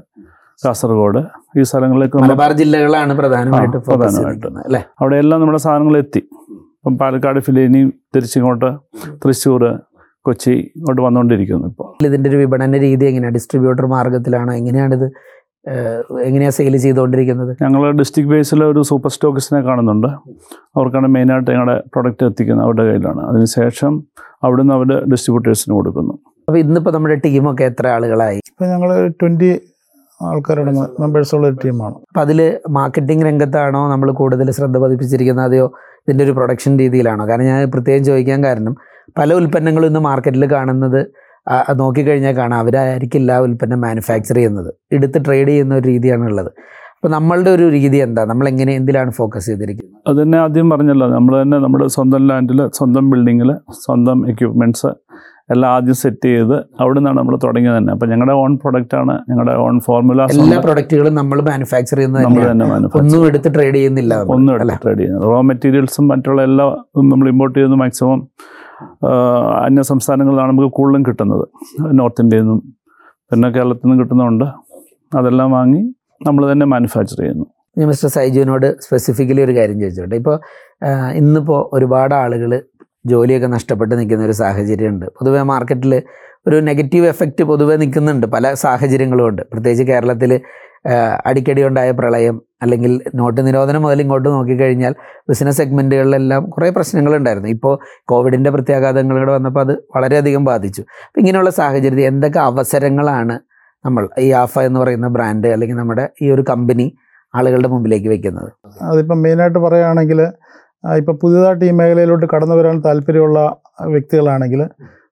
കാസർഗോഡ് 0.62 1.20
ഈ 1.58 1.64
സ്ഥലങ്ങളിലേക്ക് 1.70 2.23
മലബാർ 2.25 2.52
ജില്ലകളാണ് 2.61 3.12
പ്രധാനമായിട്ട് 3.20 3.79
പ്രധാനമായിട്ട്. 3.88 4.46
അല്ലേ? 4.67 4.81
അവിടെയെല്ലാം 5.00 5.41
നമ്മുടെ 5.43 5.61
സാധനങ്ങൾ 5.67 5.96
എത്തി. 6.02 6.23
ഇപ്പം 6.79 6.94
പാലക്കാട് 7.02 7.40
ഫിലേനി 7.47 7.81
തിരിച്ചിങ്ങോട്ട് 8.14 8.70
തൃശ്ശൂർ 9.25 9.62
കൊച്ചി 10.26 10.52
ഇങ്ങോട്ട് 10.79 11.02
വന്നുകൊണ്ടിരിക്കുന്നു 11.06 11.67
ഇപ്പോൾ 11.73 11.88
ഇതിന്റെ 12.08 12.29
ഒരു 12.31 12.38
വിപണന 12.43 12.76
രീതി 12.87 13.05
എങ്ങനെയാണ് 13.11 13.35
ഡിസ്ട്രിബ്യൂട്ടർ 13.38 13.87
മാർഗത്തിലാണോ? 13.94 14.52
എങ്ങനെയാണിത് 14.61 15.06
എങ്ങനെയാണ് 16.26 16.55
സെയിൽ 16.55 16.76
ചെയ്തുകൊണ്ടിരിക്കുന്നത്? 16.76 17.56
ഞങ്ങൾ 17.62 17.90
ഡിസ്ട്രിക്ട് 17.90 18.31
ബേസിൽ 18.31 18.64
ഒരു 18.64 18.81
സൂപ്പർ 18.82 19.11
സ്റ്റോക്കിസ്റ്റിനെ 19.11 19.61
കാണുന്നുണ്ട്. 19.62 20.06
അവർക്കാണ് 20.76 21.06
മെയിനായിട്ട് 21.06 21.50
ഞങ്ങളുടെ 21.50 21.82
പ്രൊഡക്റ്റ് 21.93 22.25
എത്തിക്കുന്നത് 22.25 22.66
അവരുടെ 22.66 22.84
കയ്യിലാണ്. 22.84 23.20
അതിനുശേഷം 23.20 24.02
അവിടുന്ന് 24.44 24.75
അവർ 24.75 24.88
ഡിസ്ട്രിബ്യൂട്ടേഴ്സിന് 25.12 25.75
കൊടുക്കുന്നു. 25.75 26.14
അപ്പോൾ 26.49 26.58
ഇന്നിപ്പോൾ 26.58 26.90
നമ്മുടെ 26.90 27.14
ടീമൊക്കെ 27.14 27.64
എത്ര 27.64 27.87
ആളുകളായി? 27.87 28.40
ഇപ്പോൾ 28.50 28.64
ഞങ്ങൾ 28.64 29.08
ട്വന്റി 29.08 29.61
ആൾക്കാരുടെ 30.22 30.72
മെമ്പേഴ്സുള്ള 30.72 31.46
ഒരു 31.46 31.56
ടീമാണ് 31.64 31.94
അപ്പം 31.94 32.20
അതിൽ 32.20 32.58
മാർക്കറ്റിംഗ് 32.69 33.26
രംഗത്താണോ 33.26 33.88
നമ്മൾ 33.88 34.12
കൂടുതൽ 34.12 34.50
ശ്രദ്ധ 34.50 34.76
പതിപ്പിച്ചിരിക്കുന്നത്? 34.78 35.44
അതെയോ 35.44 35.72
ഇതിന്റെ 36.02 36.25
ഒരു 36.25 36.32
പ്രൊഡക്ഷൻ 36.32 36.78
രീതിയിലാണോ? 36.78 37.28
കാരണം 37.28 37.44
ഞാൻ 37.44 37.70
പ്രത്യേകം 37.70 38.05
ചോദിക്കാൻ 38.05 38.44
കാരണം 38.44 38.76
പല 39.19 39.34
ഉൽപ്പന്നങ്ങളും 39.34 39.87
ഇന്ന് 39.87 40.00
മാർക്കറ്റിൽ 40.00 40.52
കാണുന്നത് 40.52 41.06
നോക്കിക്കഴിഞ്ഞാൽ 41.81 42.35
കാണാം. 42.37 42.58
അവരായിരിക്കില്ല 42.64 43.38
ഉൽപ്പന്നം 43.46 43.81
മാനുഫാക്ചർ 43.87 44.37
ചെയ്യുന്നത്. 44.41 44.70
എടുത്ത് 44.96 45.19
ട്രേഡ് 45.26 45.49
ചെയ്യുന്ന 45.49 45.75
ഒരു 45.81 45.87
രീതിയാണ് 45.93 46.26
ഉള്ളത് 46.31 46.50
അപ്പോൾ 46.96 47.12
നമ്മളുടെ 47.14 47.50
ഒരു 47.50 47.64
രീതി 47.76 47.99
എന്താ? 48.05 48.23
നമ്മൾ 48.29 48.46
എങ്ങനെ 48.50 48.73
എന്തിലാണ് 48.81 49.11
ഫോക്കസ് 49.17 49.46
ചെയ്തിരിക്കുന്നത്? 49.50 49.96
അത് 50.11 50.17
തന്നെ 50.23 50.37
ആദ്യം 50.44 50.69
പറഞ്ഞല്ലോ. 50.70 51.06
നമ്മൾ 51.17 51.32
തന്നെ 51.43 51.56
നമ്മുടെ 51.64 51.87
സ്വന്തം 51.96 52.23
ലാൻഡിൽ 52.31 52.61
സ്വന്തം 52.79 53.11
ബിൽഡിങ്ങിൽ 53.11 53.50
സ്വന്തം 53.85 54.19
എക്യുപ്മെന്റ്സ് 54.32 54.91
എല്ലാം 55.52 55.70
ആദ്യം 55.76 55.96
സെറ്റ് 56.02 56.29
ചെയ്ത് 56.35 56.55
അവിടെ 56.82 56.99
നിന്നാണ് 56.99 57.19
നമ്മൾ 57.19 57.35
തുടങ്ങിയത് 57.43 57.76
തന്നെ. 57.79 57.90
അപ്പം 57.97 58.08
ഞങ്ങളുടെ 58.12 58.35
ഓൺ 58.43 58.52
പ്രൊഡക്റ്റ് 58.62 58.97
ആണ് 59.00 59.14
ഞങ്ങളുടെ 59.31 59.55
ഓൺ 59.64 59.75
ഫോർമുല 59.87 60.26
എല്ലാ 60.35 60.58
പ്രൊഡക്റ്റുകളും 60.67 61.14
നമ്മൾ 61.20 61.38
മാനുഫാക്ചർ 61.50 61.97
ചെയ്യുന്നത് 61.99 62.25
നമ്മൾ 62.26 62.44
തന്നെ 62.52 62.67
ഒന്നും 63.00 63.26
എടുത്ത് 63.31 63.50
ട്രേഡ് 63.56 63.76
ചെയ്യുന്നില്ല 63.79 64.14
ഒന്നും? 64.37 64.52
എടുത്ത് 64.56 64.81
ട്രേഡ് 64.85 65.00
ചെയ്യുന്നത് 65.02 65.26
റോ 65.32 65.40
മെറ്റീരിയൽസും 65.50 66.06
മറ്റുള്ള 66.12 66.43
എല്ലാ 66.50 66.67
നമ്മൾ 67.12 67.29
ഇമ്പോർട്ട് 67.35 67.56
ചെയ്യുന്നത് 67.58 67.82
മാക്സിമം 67.85 68.23
അന്യ 69.67 69.83
സംസ്ഥാനങ്ങളിലാണ് 69.83 70.51
നമുക്ക് 70.53 70.71
കൂടുതലും 70.79 71.03
കിട്ടുന്നത്. 71.09 71.45
നോർത്ത് 72.01 72.23
ഇന്ത്യയിൽ 72.23 72.45
നിന്നും 72.45 72.61
പിന്നെ 73.31 73.49
കേരളത്തിൽ 73.51 73.87
നിന്നും 73.87 74.01
കിട്ടുന്നുണ്ട് 74.03 74.45
അതെല്ലാം 75.17 75.51
വാങ്ങി 75.53 75.83
നമ്മൾ 76.27 76.53
തന്നെ 76.53 76.67
മാനുഫാക്ചർ 76.67 77.19
ചെയ്യുന്നു. 77.21 77.47
ഞാൻ 77.79 77.89
മിസ്റ്റർ 77.89 78.09
സൈജുവിനോട് 78.09 78.67
സ്പെസിഫിക്കലി 78.81 79.43
ഒരു 79.43 79.53
കാര്യം 79.57 79.79
ചോദിച്ചോട്ടെ. 79.81 80.17
ഇപ്പോൾ 80.17 80.37
ഇന്നിപ്പോൾ 81.21 81.61
ഒരുപാട് 81.73 82.15
ആളുകൾ 82.15 82.63
ജോലിയൊക്കെ 83.07 83.47
നഷ്ടപ്പെട്ട് 83.47 83.95
നിൽക്കുന്ന 83.99 84.25
ഒരു 84.25 84.33
സാഹചര്യമുണ്ട്. 84.33 85.07
പൊതുവെ 85.07 85.43
മാർക്കറ്റിൽ 85.43 86.03
ഒരു 86.47 86.57
നെഗറ്റീവ് 86.57 87.07
എഫക്റ്റ് 87.07 87.43
പൊതുവെ 87.45 87.75
നിൽക്കുന്നുണ്ട്. 87.77 88.27
പല 88.27 88.55
സാഹചര്യങ്ങളും 88.55 89.27
ഉണ്ട്. 89.29 89.43
പ്രത്യേകിച്ച് 89.53 89.85
കേരളത്തിൽ 89.93 90.41
അടിക്കടി 91.27 91.63
ഉണ്ടായ 91.69 91.91
പ്രളയം 91.91 92.37
അല്ലെങ്കിൽ 92.64 92.93
നോട്ട് 93.20 93.40
നിരോധനം 93.46 93.82
മുതൽ 93.87 94.00
ഇങ്ങോട്ട് 94.05 94.28
നോക്കിക്കഴിഞ്ഞാൽ 94.34 94.94
ബിസിനസ് 95.31 95.58
സെഗ്മെന്റുകളിലെല്ലാം 95.61 96.44
കുറേ 96.55 96.69
പ്രശ്നങ്ങളുണ്ടായിരുന്നു. 96.76 97.50
ഇപ്പോൾ 97.56 97.75
കോവിഡിന്റെ 98.12 98.50
പ്രത്യാഘാതങ്ങളൂടെ 98.56 99.33
വന്നപ്പോൾ 99.37 99.62
അത് 99.66 99.75
വളരെയധികം 99.97 100.44
ബാധിച്ചു. 100.50 100.85
അപ്പം 101.06 101.21
ഇങ്ങനെയുള്ള 101.23 101.52
സാഹചര്യത്തിൽ 101.61 102.09
എന്തൊക്കെ 102.12 102.40
അവസരങ്ങളാണ് 102.50 103.37
നമ്മൾ 103.85 104.04
ഈ 104.25 104.28
ആഫ 104.42 104.54
എന്ന് 104.68 104.78
പറയുന്ന 104.80 105.09
ബ്രാൻഡ് 105.16 105.49
അല്ലെങ്കിൽ 105.54 105.78
നമ്മുടെ 105.83 106.04
ഈ 106.23 106.28
ഒരു 106.35 106.42
കമ്പനി 106.50 106.87
ആളുകളുടെ 107.35 107.68
മുമ്പിലേക്ക് 107.73 108.09
വെക്കുന്നത്? 108.14 108.50
അതിപ്പം 108.90 109.18
മെയിനായിട്ട് 109.25 109.61
പറയുകയാണെങ്കിൽ 109.64 110.21
ഇപ്പോൾ 111.00 111.14
പുതിയതായിട്ട് 111.23 111.64
ഈ 111.68 111.73
മേഖലയിലോട്ട് 111.78 112.26
കടന്നു 112.33 112.56
വരാൻ 112.59 112.76
താല്പര്യമുള്ള 112.87 113.40
വ്യക്തികളാണെങ്കിൽ 113.94 114.61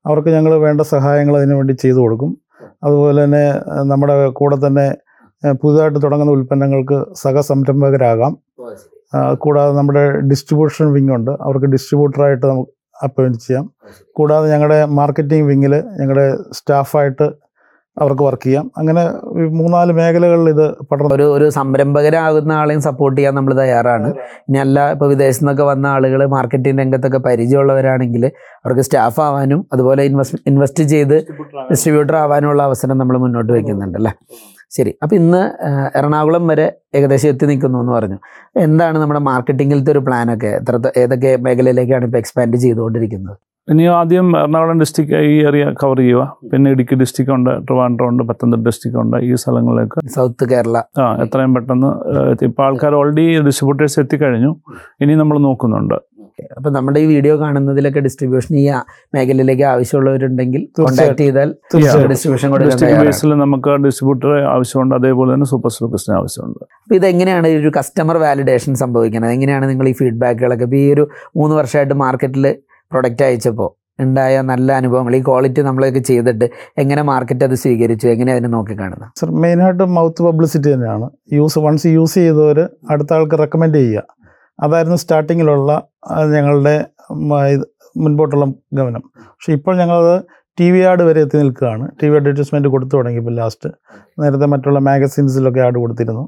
അവർക്ക് 0.08 0.30
ഞങ്ങൾ 0.36 0.52
വേണ്ട 0.66 0.80
സഹായങ്ങൾ 0.94 1.34
അതിനുവേണ്ടി 1.38 1.74
ചെയ്തു 1.82 1.98
കൊടുക്കും. 2.02 2.30
അതുപോലെ 2.84 3.18
തന്നെ 3.24 3.44
നമ്മുടെ 3.90 4.14
കൂടെ 4.38 4.56
തന്നെ 4.66 4.86
പുതുതായിട്ട് 5.62 5.98
തുടങ്ങുന്ന 6.04 6.32
ഉൽപ്പന്നങ്ങൾക്ക് 6.38 6.98
സഹസംരംഭകരാകാം. 7.22 8.32
കൂടാതെ 9.44 9.72
നമ്മുടെ 9.78 10.04
ഡിസ്ട്രിബ്യൂഷൻ 10.30 10.86
വിങ് 10.92 11.14
ഉണ്ട്. 11.18 11.30
അവർക്ക് 11.46 11.66
ഡിസ്ട്രിബ്യൂട്ടറായിട്ട് 11.66 12.46
നമുക്ക് 12.46 12.72
അപ്പോയിന്റ് 13.04 13.38
ചെയ്യാം. 13.46 13.64
കൂടാതെ 14.18 14.46
ഞങ്ങളുടെ 14.52 14.84
മാർക്കറ്റിംഗ് 14.98 15.46
വിങ്ങിൽ 15.50 15.74
ഞങ്ങളുടെ 16.00 16.26
സ്റ്റാഫായിട്ട് 16.58 17.26
അവർക്ക് 17.96 18.22
വർക്ക് 18.22 18.44
ചെയ്യാം. 18.44 18.66
അങ്ങനെ 18.78 19.02
മൂന്നാൽ 19.58 19.88
മേഖലകളിൽ 19.98 20.48
ഇത് 20.52 20.66
പഠനം 20.90 21.12
ഒരു 21.16 21.24
ഒരു 21.36 21.46
സംരംഭകരാകുന്ന 21.56 22.52
ആളെയും 22.60 22.82
സപ്പോർട്ട് 22.86 23.16
ചെയ്യാൻ 23.18 23.34
നമ്മൾ 23.38 23.52
തയ്യാറാണ്. 23.60 24.08
ഇനി 24.48 24.58
അല്ല 24.58 24.92
ഇപ്പോൾ 24.92 25.08
വിദേശത്തു 25.08 25.44
നിന്നൊക്കെ 25.44 25.64
വന്ന 25.72 25.86
ആളുകൾ 25.86 26.26
മാർക്കറ്റിംഗ് 26.36 26.80
രംഗത്തൊക്കെ 26.82 27.20
പരിചയമുള്ളവരാണെങ്കിൽ 27.26 28.24
അവർക്ക് 28.64 28.80
സ്റ്റാഫ് 28.80 29.20
ആവാനും 29.26 29.66
അതുപോലെ 29.72 30.04
ഇൻവെസ്റ്റ് 30.10 30.40
ഇൻവെസ്റ്റ് 30.52 30.84
ചെയ്ത് 30.94 31.16
ഡിസ്ട്രിബ്യൂട്ടർ 31.70 32.16
ആവാനുള്ള 32.16 32.62
അവസരം 32.62 32.98
നമ്മൾ 32.98 33.18
മുന്നോട്ട് 33.18 33.52
വയ്ക്കുന്നുണ്ട് 33.52 33.98
അല്ലേ? 34.00 34.14
ശരി. 34.76 34.92
അപ്പോൾ 35.02 35.16
ഇന്ന് 35.20 35.42
എറണാകുളം 36.00 36.44
വരെ 36.50 36.66
ഏകദേശം 36.98 37.30
എത്തി 37.32 37.46
നിൽക്കുന്നു 37.50 37.78
എന്ന് 37.82 37.92
പറഞ്ഞു. 37.98 38.18
എന്താണ് 38.66 38.98
നമ്മുടെ 39.02 39.22
മാർക്കറ്റിങ്ങിലത്തെ 39.30 39.92
ഒരു 39.94 40.02
പ്ലാനൊക്കെ? 40.08 40.52
എത്ര 40.60 40.80
ഏതൊക്കെ 41.02 41.32
മേഖലയിലേക്കാണ് 41.46 42.06
ഇപ്പോൾ 42.08 42.20
എക്സ്പാൻഡ് 42.22 42.60
ചെയ്തുകൊണ്ടിരിക്കുന്നത്? 42.66 43.36
ഇനി 43.72 43.84
ആദ്യം 43.96 44.28
എറണാകുളം 44.38 44.78
ഡിസ്ട്രിക്ട് 44.82 45.18
ഈ 45.32 45.34
ഏരിയ 45.48 45.64
കവർ 45.80 45.98
ചെയ്യുക. 46.02 46.22
പിന്നെ 46.52 46.70
ഇടുക്കി 46.74 46.94
ഡിസ്ട്രിക്റ്റ് 47.02 47.34
ഉണ്ട് 47.34 47.50
ട്രിവാൻഡ്രം 47.66 48.06
ഉണ്ട് 48.12 48.22
പത്തനംതിട്ട 48.28 48.64
ഡിസ്ട്രിക്റ്റ് 48.68 49.00
ഉണ്ട് 49.02 49.16
ഈ 49.26 49.36
സ്ഥലങ്ങളിലേക്ക്. 49.42 49.98
സൗത്ത് 50.16 50.44
കേരള. 50.52 50.78
ആ 51.02 51.04
എത്രയും 51.24 51.52
പെട്ടെന്ന് 51.56 51.90
ഇപ്പോൾ 52.48 52.64
ആൾക്കാർ 52.66 52.94
ഓൾറെഡി 53.00 53.26
ഡിസ്ട്രിബ്യൂട്ടേഴ്സ് 53.48 54.00
എത്തിക്കഴിഞ്ഞു. 54.02 54.50
ഇനി 55.04 55.14
നമ്മൾ 55.22 55.38
നോക്കുന്നുണ്ട്. 55.48 55.96
അപ്പൊ 56.56 56.68
നമ്മുടെ 56.76 57.00
ഈ 57.04 57.06
വീഡിയോ 57.12 57.34
കാണുന്നതിലൊക്കെ 57.42 58.00
ഡിസ്ട്രിബ്യൂഷൻ 58.06 58.52
ഈ 58.62 58.64
മേഖലയിലേക്ക് 59.16 59.66
ആവശ്യമുള്ളവരുണ്ടെങ്കിൽ 59.72 60.62
കോൺടാക്ട് 60.78 61.20
ചെയ്താൽ. 61.24 61.50
ഡിസ്ട്രിബ്യൂഷൻ. 61.74 62.48
ബേസിൽ 63.08 63.34
നമുക്ക് 63.44 63.74
ഡിസ്ട്രിബ്യൂട്ടറെ 63.86 64.40
ആവശ്യമുണ്ട് 64.54 64.94
അതേപോലെ 65.00 65.30
തന്നെ 65.34 65.48
സൂപ്പർ 65.52 65.72
സൂപ്പർസിന് 65.80 66.16
ആവശ്യമുണ്ട്. 66.20 66.64
അപ്പോൾ 66.82 66.96
ഇതെങ്ങനെയാണ് 67.00 67.54
ഒരു 67.60 67.72
കസ്റ്റമർ 67.78 68.18
വാലിഡേഷൻ 68.24 68.74
സംഭവിക്കുന്നത്? 68.84 69.34
എങ്ങനെയാണ് 69.36 69.68
നിങ്ങൾ 69.72 69.88
ഈ 69.92 69.94
ഫീഡ്ബാക്കുകളൊക്കെ 70.00 70.66
ഇപ്പോൾ 70.68 70.80
ഈ 70.84 70.88
ഒരു 70.96 71.06
മൂന്ന് 71.40 71.56
വർഷമായിട്ട് 71.60 71.96
മാർക്കറ്റിൽ 72.04 72.46
പ്രൊഡക്റ്റ് 72.92 73.24
അയച്ചപ്പോൾ 73.28 73.70
ഉണ്ടായ 74.02 74.34
നല്ല 74.50 74.68
അനുഭവങ്ങൾ 74.80 75.14
ഈ 75.18 75.18
ക്വാളിറ്റി 75.26 75.60
നമ്മളൊക്കെ 75.66 76.00
ചെയ്തിട്ട് 76.08 76.46
എങ്ങനെ 76.82 77.02
മാർക്കറ്റ് 77.10 77.44
അത് 77.46 77.56
സ്വീകരിച്ചു? 77.62 78.06
എങ്ങനെ 78.14 78.30
അതിനെ 78.34 78.48
നോക്കിക്കാണുന്നത്? 78.54 79.10
സർ 79.20 79.30
മെയിനായിട്ട് 79.44 79.84
മൗത്ത് 79.96 80.22
പബ്ലിസിറ്റി 80.26 80.68
തന്നെയാണ്. 80.74 81.06
യൂസ് 81.38 81.60
വൺസ് 81.64 81.90
യൂസ് 81.96 82.16
ചെയ്തവർ 82.20 82.58
അടുത്ത 82.92 83.12
ആൾക്ക് 83.16 83.38
റെക്കമെൻഡ് 83.42 83.78
ചെയ്യുക. 83.82 84.02
അതായിരുന്നു 84.62 84.98
സ്റ്റാർട്ടിങ്ങിലുള്ള 85.02 85.72
ഞങ്ങളുടെ 86.34 86.74
മുൻപോട്ടുള്ള 88.02 88.44
ഗമനം. 88.78 89.02
പക്ഷേ 89.16 89.52
ഇപ്പോൾ 89.58 89.74
ഞങ്ങളത് 89.76 90.14
ടി 90.58 90.66
വി 90.72 90.80
ആഡ് 90.90 91.02
വരെ 91.08 91.20
എത്തി 91.24 91.36
നിൽക്കുകയാണ്. 91.42 91.84
ടി 91.98 92.06
വി 92.10 92.16
അഡ്വർടൈസ്മെന്റ് 92.18 92.68
കൊടുത്തു 92.68 92.94
തുടങ്ങിയപ്പോൾ 92.96 93.34
ലാസ്റ്റ് 93.40 93.68
നേരത്തെ 94.22 94.46
മറ്റുള്ള 94.54 94.78
മാഗസീൻസിലൊക്കെ 94.88 95.60
ആഡ് 95.66 95.78
കൊടുത്തിരുന്നു. 95.82 96.24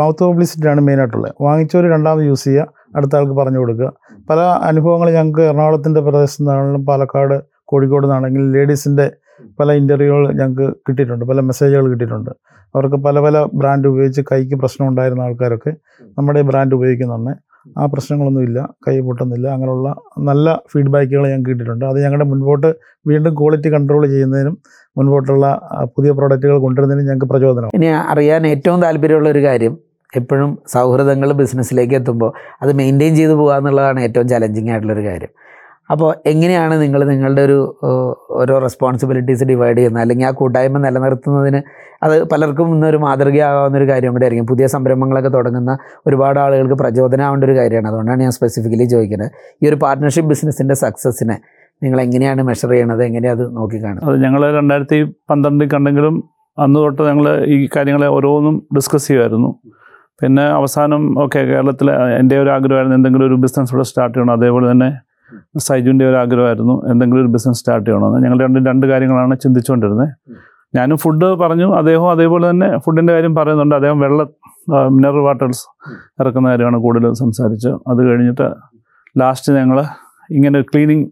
മൗത്ത് 0.00 0.22
പബ്ലിസിറ്റിയാണ് 0.24 0.80
മെയിനായിട്ടുള്ളത് 0.80 1.32
വാങ്ങിച്ചവർ 1.46 1.84
രണ്ടാമത് 1.94 2.24
യൂസ് 2.26 2.44
ചെയ്യുക 2.44 2.66
അടുത്ത 2.96 3.16
ആൾക്ക് 3.18 3.34
പറഞ്ഞു 3.40 3.58
കൊടുക്കുക. 3.58 3.88
പല 4.30 4.40
അനുഭവങ്ങൾ 4.70 5.08
ഞങ്ങൾക്ക് 5.16 5.42
എറണാകുളത്തിന്റെ 5.50 6.00
പ്രദേശത്തു 6.00 6.42
നിന്നാണെങ്കിലും 6.42 6.84
പാലക്കാട് 6.86 7.36
കോഴിക്കോട് 7.64 8.06
നിന്നാണെങ്കിൽ 8.06 8.44
ലേഡീസിന്റെ 8.52 9.06
പല 9.60 9.72
ഇന്റർവ്യൂകൾ 9.80 10.24
ഞങ്ങൾക്ക് 10.40 10.66
കിട്ടിയിട്ടുണ്ട് 10.86 11.24
പല 11.30 11.40
മെസ്സേജുകൾ 11.48 11.86
കിട്ടിയിട്ടുണ്ട്. 11.92 12.32
അവർക്ക് 12.74 12.98
പല 13.06 13.18
പല 13.26 13.36
ബ്രാൻഡ് 13.60 13.86
ഉപയോഗിച്ച് 13.90 14.22
കൈക്ക് 14.30 14.56
പ്രശ്നം 14.62 14.86
ഉണ്ടായിരുന്ന 14.90 15.22
ആൾക്കാരൊക്കെ 15.22 15.72
നമ്മുടെ 16.18 16.42
ബ്രാൻഡ് 16.50 16.74
ഉപയോഗിക്കുന്നുണ്ട് 16.78 17.34
ആ 17.78 17.84
പ്രശ്നങ്ങളൊന്നുമില്ല 17.92 18.58
കൈ 18.86 18.94
പൊട്ടുന്നില്ല 19.08 19.46
അങ്ങനെയുള്ള 19.54 19.88
നല്ല 20.28 20.46
ഫീഡ്ബാക്കുകൾ 20.72 21.24
ഞങ്ങൾക്ക് 21.30 21.50
കിട്ടിയിട്ടുണ്ട്. 21.50 21.84
അത് 21.90 21.98
ഞങ്ങളുടെ 22.04 22.26
മുൻപോട്ട് 22.30 22.68
വീണ്ടും 23.10 23.32
ക്വാളിറ്റി 23.40 23.68
കൺട്രോൾ 23.74 24.02
ചെയ്യുന്നതിനും 24.06 24.54
മുൻപോട്ടുള്ള 24.96 25.46
പുതിയ 25.96 26.12
പ്രോഡക്റ്റുകൾ 26.18 26.56
കൊണ്ടുവരുന്നതിനും 26.66 27.08
ഞങ്ങൾക്ക് 27.08 27.28
പ്രചോദനം 27.32 27.74
ഇനി 27.78 27.88
അറിയാൻ 28.12 28.46
ഏറ്റവും 28.52 28.80
താല്പര്യമുള്ള 28.86 29.28
ഒരു 29.34 29.42
കാര്യം 29.48 29.74
എപ്പോഴും 30.12 30.50
സൗഹൃദങ്ങൾ 30.74 31.32
ബിസിനസ്സിലേക്ക് 31.40 31.94
എത്തുമ്പോൾ 32.00 32.30
അത് 32.62 32.70
മെയിന്റെയിൻ 32.80 33.12
ചെയ്തു 33.20 33.34
പോകുക 33.40 33.56
എന്നുള്ളതാണ് 33.60 34.00
ഏറ്റവും 34.06 34.28
ചലഞ്ചിങ് 34.32 34.70
ആയിട്ടുള്ളൊരു 34.72 35.04
കാര്യം. 35.08 35.32
അപ്പോൾ 35.90 36.14
എങ്ങനെയാണ് 36.26 36.82
നിങ്ങൾ 36.82 37.04
നിങ്ങളുടെ 37.10 37.42
ഒരു 37.42 37.58
ഓരോ 38.30 38.58
റെസ്പോൺസിബിലിറ്റീസ് 38.58 39.44
ഡിവൈഡ് 39.44 39.76
ചെയ്യുന്നത്? 39.76 40.02
അല്ലെങ്കിൽ 40.02 40.26
ആ 40.26 40.30
കൂട്ടായ്മ 40.30 40.78
നിലനിർത്തുന്നതിന് 40.78 41.60
അത് 42.02 42.24
പലർക്കും 42.32 42.68
ഇന്നൊരു 42.74 42.96
മാതൃകയാകാവുന്ന 42.96 43.78
ഒരു 43.78 43.86
കാര്യം 43.90 44.12
കൂടെ 44.12 44.24
ആയിരിക്കും. 44.24 44.46
പുതിയ 44.46 44.66
സംരംഭങ്ങളൊക്കെ 44.66 45.28
തുടങ്ങുന്ന 45.28 45.78
ഒരുപാട് 46.06 46.38
ആളുകൾക്ക് 46.38 46.74
പ്രചോദനമാവേണ്ട 46.74 47.44
ഒരു 47.44 47.56
കാര്യമാണ്. 47.60 47.88
അതുകൊണ്ടാണ് 47.88 48.20
ഞാൻ 48.22 48.30
സ്പെസിഫിക്കലി 48.30 48.84
ചോദിക്കുന്നത്. 48.84 49.30
ഈ 49.62 49.68
ഒരു 49.68 49.78
പാർട്ട്ണർഷിപ്പ് 49.84 50.28
ബിസിനസ്സിന്റെ 50.28 50.74
സക്സസ്സിനെ 50.74 51.38
നിങ്ങൾ 51.82 52.00
എങ്ങനെയാണ് 52.00 52.42
മെഷർ 52.42 52.70
ചെയ്യണത്? 52.70 53.02
എങ്ങനെയാണ് 53.04 53.40
അത് 53.40 53.56
നോക്കിക്കാണുന്നത്? 53.56 54.06
അത് 54.10 54.22
ഞങ്ങൾ 54.24 54.42
രണ്ടായിരത്തി 54.58 54.98
പന്ത്രണ്ടിൽ 55.30 55.68
കണ്ടെങ്കിലും 55.74 56.14
അന്ന് 56.58 56.78
തൊട്ട് 56.84 57.02
ഞങ്ങൾ 57.02 57.26
ഈ 57.54 57.68
കാര്യങ്ങളെ 57.76 58.06
ഓരോന്നും 58.06 58.54
ഡിസ്കസ് 58.76 59.06
ചെയ്യുമായിരുന്നു. 59.08 59.50
പിന്നെ 60.22 60.44
അവസാനം 60.60 61.02
ഓക്കെ 61.22 61.40
കേരളത്തിൽ 61.50 61.88
എന്റെ 62.20 62.36
ഒരു 62.42 62.50
ആഗ്രഹമായിരുന്നു 62.50 62.96
എന്തെങ്കിലും 62.96 63.26
ഒരു 63.26 63.34
ബിസിനസ് 63.34 63.72
ഇവിടെ 63.74 63.84
സ്റ്റാർട്ട് 63.90 64.14
ചെയ്യണം. 64.16 64.32
അതേപോലെ 64.32 64.66
തന്നെ 64.70 64.88
സൈജുവിന്റെ 65.66 66.04
ഒരു 66.10 66.16
ആഗ്രഹമായിരുന്നു. 66.16 66.74
എന്തെങ്കിലും 66.90 67.22
ഒരു 67.22 67.30
ബിസിനസ് 67.34 67.58
സ്റ്റാർട്ട് 67.60 67.86
ചെയ്യണമെന്ന്. 67.88 68.18
ഞങ്ങൾ 68.24 68.38
രണ്ട് 68.44 68.58
രണ്ട് 68.68 68.86
കാര്യങ്ങളാണ് 68.86 69.34
ചിന്തിച്ചുകൊണ്ടിരുന്നത്. 69.44 70.08
ഞാനും 70.74 70.96
ഫുഡ് 70.96 71.28
പറഞ്ഞു. 71.42 71.68
അദ്ദേഹവും 71.78 72.10
അതേപോലെ 72.10 72.50
തന്നെ 72.50 72.78
ഫുഡിന്റെ 72.78 73.12
കാര്യം 73.12 73.34
പറയുന്നുണ്ട്. 73.34 73.74
അദ്ദേഹം 73.74 74.00
വെള്ള 74.00 74.22
മിനറൽ 74.96 75.22
വാട്ടേഴ്സ് 75.26 75.64
ഇറക്കുന്ന 76.20 76.48
കാര്യമാണ് 76.48 76.78
കൂടുതൽ 76.86 77.12
സംസാരിച്ച്. 77.12 77.68
അത് 77.68 78.00
കഴിഞ്ഞിട്ട് 78.08 78.48
ലാസ്റ്റ് 79.20 79.52
ഞങ്ങൾ 79.52 79.78
ഇങ്ങനെ 80.30 80.60
ക്ലീനിങ് 80.62 81.06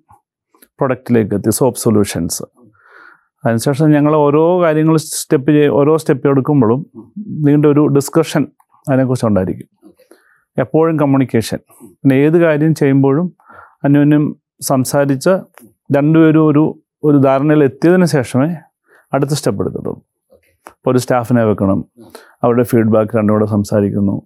പ്രൊഡക്റ്റിലേക്ക് 0.81 1.35
എത്തി. 1.35 1.51
സോപ്പ് 1.51 1.79
സൊല്യൂഷൻസ് 1.79 2.43
അതിനുശേഷം 3.47 3.91
ഞങ്ങൾ 3.91 4.13
ഓരോ 4.17 4.43
കാര്യങ്ങൾ 4.63 4.97
സ്റ്റെപ്പ് 4.97 5.51
ചെയ്ത് 5.51 5.73
ഓരോ 5.81 5.97
സ്റ്റെപ്പ് 5.97 6.29
എടുക്കുമ്പോഴും 6.29 6.81
നീണ്ട 7.47 7.67
ഒരു 7.67 7.83
ഡിസ്കഷൻ 7.97 8.43
അതിനെക്കുറിച്ച് 8.89 9.27
ഉണ്ടായിരിക്കും. 9.27 9.69
എപ്പോഴും 10.59 10.95
കമ്മ്യൂണിക്കേഷൻ 11.01 11.59
പിന്നെ 11.89 12.15
ഏത് 12.15 12.37
കാര്യം 12.45 12.75
ചെയ്യുമ്പോഴും 12.75 13.27
അന്യോന്യം 13.85 14.37
സംസാരിച്ച് 14.61 15.33
രണ്ടുപേരും 15.97 16.49
ഒരു 16.49 16.83
ഒരു 17.05 17.19
ധാരണയിൽ 17.19 17.65
എത്തിയതിന് 17.65 18.05
ശേഷമേ 18.05 18.57
അടുത്ത 19.15 19.31
സ്റ്റെപ്പ് 19.31 19.63
എടുക്കത്തുള്ളൂ. 19.63 20.03
ഇപ്പോൾ 20.67 20.91
ഒരു 20.91 20.99
സ്റ്റാഫിനെ 20.99 21.45
വെക്കണം. 21.45 21.85
അവരുടെ 22.45 22.63
ഫീഡ്ബാക്ക് 22.63 23.19
രണ്ടുകൂടെ 23.19 23.47
സംസാരിക്കുന്നു. 23.47 24.23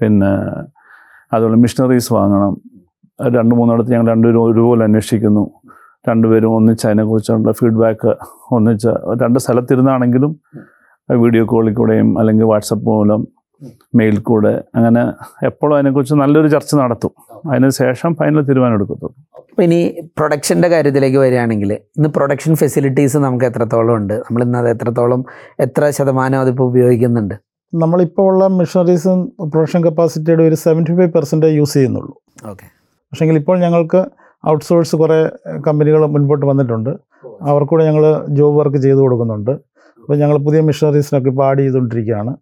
പിന്നെ 0.00 0.30
അതുപോലെ 1.32 1.56
മിഷണറീസ് 1.56 2.12
വാങ്ങണം. 2.12 2.60
രണ്ട് 3.32 3.54
മൂന്നിടത്ത് 3.54 3.90
ഞങ്ങൾ 3.90 4.08
രണ്ടുപേരും 4.12 4.42
ഒരുപോലെ 4.44 4.84
അന്വേഷിക്കുന്നു. 4.84 5.44
രണ്ടുപേരും 6.08 6.56
ഒന്നിച്ച് 6.56 6.86
അതിനെക്കുറിച്ചുള്ള 6.86 7.52
ഫീഡ്ബാക്ക് 7.52 8.16
ഒന്നിച്ച് 8.56 8.88
രണ്ട് 9.22 9.38
സ്ഥലത്തിരുന്നാണെങ്കിലും 9.38 10.32
വീഡിയോ 11.08 11.44
കോളിൽ 11.44 11.74
കൂടെയും 11.74 12.18
അല്ലെങ്കിൽ 12.18 12.44
വാട്സപ്പ് 12.44 12.86
മൂലം 12.86 13.28
മെയിൽ 13.98 14.16
കൂടെ 14.28 14.52
അങ്ങനെ 14.76 15.02
എപ്പോഴും 15.48 15.74
അതിനെക്കുറിച്ച് 15.76 16.14
നല്ലൊരു 16.14 16.48
ചർച്ച 16.48 16.74
നടത്തും. 16.74 17.12
അതിന് 17.50 17.70
ശേഷം 17.80 18.14
ഫൈനൽ 18.14 18.40
തീരുമാനം 18.48 18.74
എടുക്കത്തുള്ളൂ. 18.74 19.14
അപ്പോൾ 19.50 19.62
ഇനി 19.62 19.78
പ്രൊഡക്ഷന്റെ 20.18 20.68
കാര്യത്തിലേക്ക് 20.68 21.18
വരികയാണെങ്കിൽ 21.18 21.72
ഇന്ന് 21.72 22.08
പ്രൊഡക്ഷൻ 22.08 22.52
ഫെസിലിറ്റീസ് 22.56 23.18
നമുക്ക് 23.18 23.44
എത്രത്തോളം 23.44 23.94
ഉണ്ട്? 23.96 24.14
നമ്മൾ 24.14 24.42
ഇന്ന് 24.42 24.58
അത് 24.58 24.68
എത്രത്തോളം 24.68 25.24
എത്ര 25.60 25.90
ശതമാനം 25.90 26.40
അതിപ്പോൾ 26.40 26.68
ഉപയോഗിക്കുന്നുണ്ട്? 26.70 27.34
നമ്മളിപ്പോൾ 27.72 28.26
ഉള്ള 28.32 28.46
മെഷീനറീസും 28.60 29.18
പ്രൊഡക്ഷൻ 29.52 29.82
കപ്പാസിറ്റിയുടെ 29.84 30.42
ഒരു 30.42 30.54
സെവന്റി 30.54 30.92
ഫൈവ് 30.96 31.12
പെർസെന്റേ 31.12 31.48
യൂസ് 31.48 31.74
ചെയ്യുന്നുള്ളൂ. 31.74 32.14
ഓക്കെ 32.50 32.66
പക്ഷേങ്കിൽ 33.12 33.36
ഇപ്പോൾ 33.36 33.56
ഞങ്ങൾക്ക് 33.58 34.00
ഔട്ട്സോഴ്സ് 34.46 34.96
കുറേ 34.96 35.18
കമ്പനികൾ 35.66 36.06
മുൻപോട്ട് 36.06 36.46
വന്നിട്ടുണ്ട്. 36.46 36.90
അവർക്കൂടെ 37.50 37.82
ഞങ്ങൾ 37.88 38.04
ജോബ് 38.38 38.56
വർക്ക് 38.60 38.76
ചെയ്തു 38.76 38.98
കൊടുക്കുന്നുണ്ട്. 38.98 39.50
അപ്പോൾ 40.00 40.16
ഞങ്ങൾ 40.16 40.36
പുതിയ 40.46 40.60
മെഷീനറീസിനൊക്കെ 40.60 41.28
ഇപ്പോൾ 41.28 41.46
ആഡ് 41.46 41.58
ചെയ്തുകൊണ്ടിരിക്കുകയാണ്. 41.58 42.32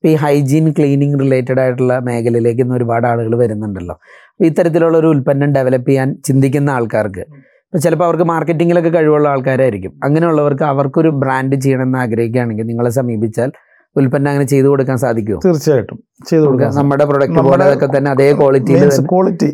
ഇപ്പോൾ 0.00 0.10
ഈ 0.12 0.16
ഹൈജീൻ 0.20 0.66
ക്ലീനിങ് 0.76 1.16
റിലേറ്റഡ് 1.22 1.60
ആയിട്ടുള്ള 1.62 1.94
മേഖലയിലേക്ക് 2.06 2.60
ഇന്ന് 2.64 2.74
ഒരുപാട് 2.76 3.06
ആളുകൾ 3.08 3.32
വരുന്നുണ്ടല്ലോ. 3.40 3.94
അപ്പോൾ 4.30 4.46
ഇത്തരത്തിലുള്ള 4.50 4.96
ഒരു 5.02 5.08
ഉൽപ്പന്നം 5.14 5.50
ഡെവലപ്പ് 5.56 5.88
ചെയ്യാൻ 5.90 6.08
ചിന്തിക്കുന്ന 6.26 6.68
ആൾക്കാർക്ക് 6.76 7.24
ഇപ്പോൾ 7.66 7.80
ചിലപ്പോൾ 7.84 8.06
അവർക്ക് 8.06 8.26
മാർക്കറ്റിങ്ങിലൊക്കെ 8.30 8.92
കഴിവുള്ള 8.94 9.26
ആൾക്കാരായിരിക്കും. 9.32 9.92
അങ്ങനെയുള്ളവർക്ക് 10.06 10.64
അവർക്കൊരു 10.70 11.10
ബ്രാൻഡ് 11.24 11.58
ചെയ്യണമെന്ന് 11.64 11.98
ആഗ്രഹിക്കുകയാണെങ്കിൽ 12.04 12.66
നിങ്ങളെ 12.70 12.92
സമീപിച്ചാൽ 12.98 13.52
ഉൽപ്പന്നം 13.96 14.30
അങ്ങനെ 14.30 14.46
ചെയ്തു 14.54 14.66
കൊടുക്കാൻ 14.70 14.96
സാധിക്കുമോ 15.04 15.40
തീർച്ചയായിട്ടും. 15.44 15.98
ചെയ്തു 16.30 16.42
കൊടുക്കാം 16.46 16.74
നമ്മുടെ 16.80 17.04
പ്രൊഡക്റ്റ് 17.10 17.44
പോലെ 17.50 17.62
അതൊക്കെ 17.68 17.90
തന്നെ 17.96 18.10
അതേ 18.14 18.30
ക്വാളിറ്റിയിൽ 18.40 18.88
ക്വാളിറ്റി 19.12 19.50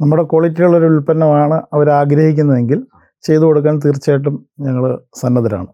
നമ്മുടെ 0.00 0.02
നമ്മുടെ 0.02 0.24
ക്വാളിറ്റിയുള്ള 0.32 0.76
ഒരു 0.80 0.88
ഉൽപ്പന്നമാണ് 0.94 1.58
അവർ 1.76 1.88
ആഗ്രഹിക്കുന്നതെങ്കിൽ 2.00 2.80
ചെയ്തു 3.24 3.44
കൊടുക്കാൻ 3.48 3.74
തീർച്ചയായിട്ടും 3.84 4.34
ഞങ്ങൾ 4.66 4.84
സന്നദ്ധരാണ്. 5.22 5.70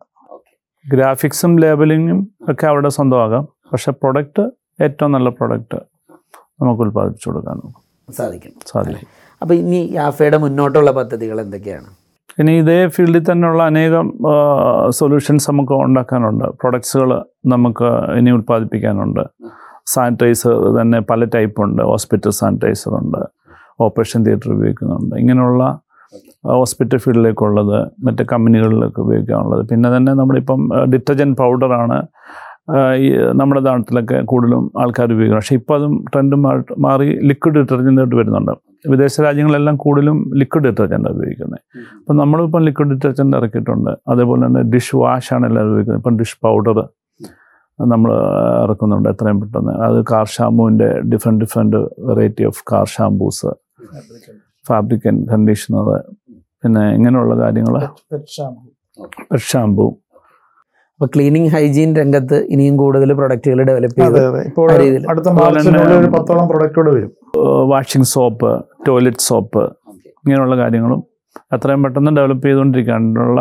ഗ്രാഫിക്സും 0.86 1.54
ലേബലിങ്ങും 1.62 2.20
ഒക്കെ 2.50 2.64
അവരുടെ 2.70 2.90
സ്വന്തമാകാം. 2.96 3.44
പക്ഷെ 3.72 3.90
പ്രൊഡക്റ്റ് 3.90 4.44
ഏറ്റവും 4.84 5.12
നല്ല 5.12 5.28
പ്രൊഡക്റ്റ് 5.28 5.78
നമുക്ക് 6.62 6.82
ഉൽപ്പാദിപ്പിച്ചു 6.82 7.28
കൊടുക്കാൻ 7.30 7.58
സാധിക്കും. 8.18 8.52
സാധിക്കും. 8.66 9.08
അപ്പോൾ 9.42 9.54
ഇനി 9.54 9.80
യാഫയുടെ 9.92 10.36
മുന്നോട്ടുള്ള 10.36 10.90
പദ്ധതികൾ 10.90 11.40
എന്തൊക്കെയാണ്? 11.40 11.88
ഇനി 12.40 12.52
ഇതേ 12.58 12.76
ഫീൽഡിൽ 12.86 13.24
തന്നെയുള്ള 13.30 13.62
അനേകം 13.62 14.06
സൊല്യൂഷൻസ് 14.98 15.50
നമുക്ക് 15.50 15.72
ഉണ്ടാക്കാനുണ്ട്. 15.72 16.44
പ്രൊഡക്ട്സുകൾ 16.60 17.10
നമുക്ക് 17.46 17.88
ഇനി 18.18 18.30
ഉൽപ്പാദിപ്പിക്കാനുണ്ട്. 18.30 19.24
സാനിറ്റൈസർ 19.86 20.80
തന്നെ 20.80 20.98
പല 21.00 21.24
ടൈപ്പ് 21.24 21.62
ഉണ്ട്. 21.62 21.82
ഹോസ്പിറ്റൽ 21.82 22.30
സാനിറ്റൈസർ 22.30 22.92
ഉണ്ട്. 23.02 23.22
ഓപ്പറേഷൻ 23.80 24.24
തിയേറ്റർ 24.24 24.50
ഉപയോഗിക്കുന്നുണ്ട്. 24.52 25.16
ഇങ്ങനെയുള്ള 25.16 25.64
ഹോസ്പിറ്റൽ 26.58 26.96
ഫീൽഡിലേക്കുള്ളത് 26.96 27.78
മറ്റ് 28.06 28.22
കമ്പനികളിലേക്ക് 28.22 29.00
ഉപയോഗിക്കാനുള്ളത്. 29.00 29.62
പിന്നെ 29.70 29.96
തന്നെ 29.96 30.12
നമ്മളിപ്പം 30.14 30.60
ഡിറ്റർജന്റ് 30.92 31.36
പൗഡറാണ് 31.36 31.98
ഈ 33.02 33.06
നമ്മുടെ 33.38 33.60
നാട്ടിലൊക്കെ 33.66 34.16
കൂടുതലും 34.30 34.64
ആൾക്കാർ 34.82 35.06
ഉപയോഗിക്കുന്നത് 35.14 35.42
പക്ഷേ 35.42 35.56
ഇപ്പോൾ 35.60 35.74
അതും 35.78 35.94
ട്രെൻഡ് 36.12 36.36
മാറി 36.86 37.08
ലിക്വിഡ് 37.30 37.56
ഡിറ്റർജന്റായിട്ട് 37.58 38.16
വരുന്നുണ്ട്. 38.20 38.52
വിദേശ 38.92 39.14
രാജ്യങ്ങളെല്ലാം 39.26 39.76
കൂടുതലും 39.84 40.18
ലിക്വിഡ് 40.40 40.66
ഡിറ്റർജന്റാണ് 40.68 41.16
ഉപയോഗിക്കുന്നത് 41.16 41.60
അപ്പം 42.00 42.16
നമ്മളിപ്പം 42.22 42.62
ലിക്വിഡ് 42.68 42.90
ഡിറ്റർജന്റ് 42.92 43.36
ഇറക്കിയിട്ടുണ്ട്. 43.40 43.90
അതേപോലെ 44.12 44.40
തന്നെ 44.46 44.62
ഡിഷ് 44.74 44.94
വാഷാണ് 45.02 45.46
എല്ലാവരും 45.50 45.72
ഉപയോഗിക്കുന്നത്. 45.72 46.02
ഇപ്പം 46.02 46.16
ഡിഷ് 46.20 46.38
പൗഡർ 46.46 46.78
നമ്മൾ 47.78 48.10
ഇറക്കുന്നുണ്ട് 48.64 49.08
എത്രയും 49.12 49.38
പെട്ടെന്ന്. 49.42 49.74
അത് 49.86 49.98
car 50.12 50.26
ഷാമ്പുവിന്റെ 50.36 50.88
different 51.12 51.40
different 51.44 51.78
variety 52.08 52.44
of 52.50 52.62
car 52.72 52.86
shampoos 52.96 53.50
fabric 54.70 55.06
and 55.10 55.22
conditioner 55.32 55.88
പിന്നെ 56.62 56.82
ഇങ്ങനെയുള്ള 56.96 57.34
കാര്യങ്ങൾ 57.42 57.76
പെറ്റ് 58.12 59.44
ഷാമ്പു 59.50 59.86
അപ്പോൾ 61.00 61.10
ക്ലീനിങ് 61.12 61.50
ഹൈജീൻ 61.52 61.90
രംഗത്ത് 61.98 62.38
ഇനിയും 62.54 62.74
കൂടുതൽ 62.80 63.10
പ്രൊഡക്റ്റുകൾ 63.18 63.60
ഡെവലപ്പ് 63.68 63.96
ചെയ്ത് 64.00 64.18
അതെ 64.24 64.40
ഇപ്പോൾ 64.48 64.66
അടുത്ത 65.12 65.28
ഒരു 65.98 66.08
പത്തോളം 66.14 66.46
പ്രൊഡക്റ്റുകൾ 66.50 66.88
വരും. 66.96 67.12
വാഷിംഗ് 67.70 68.08
സോപ്പ് 68.10 68.50
ടോയ്ലറ്റ് 68.86 69.24
സോപ്പ് 69.28 69.62
ഇങ്ങനെയുള്ള 70.24 70.56
കാര്യങ്ങളും 70.62 71.00
എത്രയും 71.56 71.80
പെട്ടെന്ന് 71.84 72.12
ഡെവലപ്പ് 72.18 72.44
ചെയ്തുകൊണ്ടിരിക്കാനുള്ള 72.46 73.40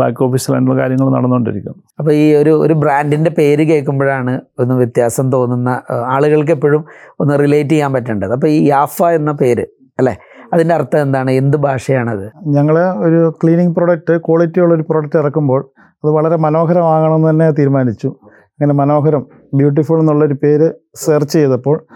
ബാക്ക് 0.00 0.20
ഓഫീസ് 0.26 0.26
ഓഫീസിലായിട്ടുള്ള 0.26 0.76
കാര്യങ്ങൾ 0.82 1.08
നടന്നുകൊണ്ടിരിക്കും. 1.16 1.76
അപ്പോൾ 2.00 2.12
ഈ 2.22 2.26
ഒരു 2.42 2.52
ഒരു 2.64 2.74
ബ്രാൻഡിന്റെ 2.82 3.32
പേര് 3.40 3.64
കേൾക്കുമ്പോഴാണ് 3.70 4.34
ഒന്ന് 4.62 4.76
വ്യത്യാസം 4.82 5.26
തോന്നുന്ന 5.36 5.70
ആളുകൾക്ക് 6.16 6.54
എപ്പോഴും 6.58 6.84
ഒന്ന് 7.22 7.36
റിലേറ്റ് 7.44 7.74
ചെയ്യാൻ 7.74 7.92
പറ്റേണ്ടത്. 7.96 8.34
അപ്പോൾ 8.38 8.50
ഈ 8.56 8.60
യാഫ 8.74 9.02
എന്ന 9.20 9.32
പേര് 9.42 9.66
അല്ലേ? 9.98 10.14
അതിന്റെ 10.52 10.74
അർത്ഥം 10.74 11.02
എന്താണ്? 11.02 11.30
എന്ത് 11.30 11.56
ഭാഷയാണത്? 11.56 12.30
ഞങ്ങൾ 12.46 12.78
ഒരു 12.80 13.38
ക്ലീനിങ് 13.44 13.74
പ്രോഡക്റ്റ് 13.74 14.20
ക്വാളിറ്റി 14.20 14.60
ഉള്ള 14.60 14.74
ഒരു 14.74 14.82
പ്രോഡക്റ്റ് 14.90 15.18
ഇറക്കുമ്പോൾ 15.18 15.70
അത് 16.04 16.10
വളരെ 16.10 16.36
മനോഹരമാകണമെന്ന് 16.36 17.30
തന്നെ 17.30 17.50
തീരുമാനിച്ചു. 17.50 18.06
അങ്ങനെ 18.06 18.74
മനോഹരം 18.74 19.26
ബ്യൂട്ടിഫുൾ 19.54 20.00
എന്നുള്ളൊരു 20.00 20.34
പേര് 20.34 20.70
സെർച്ച് 20.94 21.32
ചെയ്തപ്പോൾ 21.32 21.86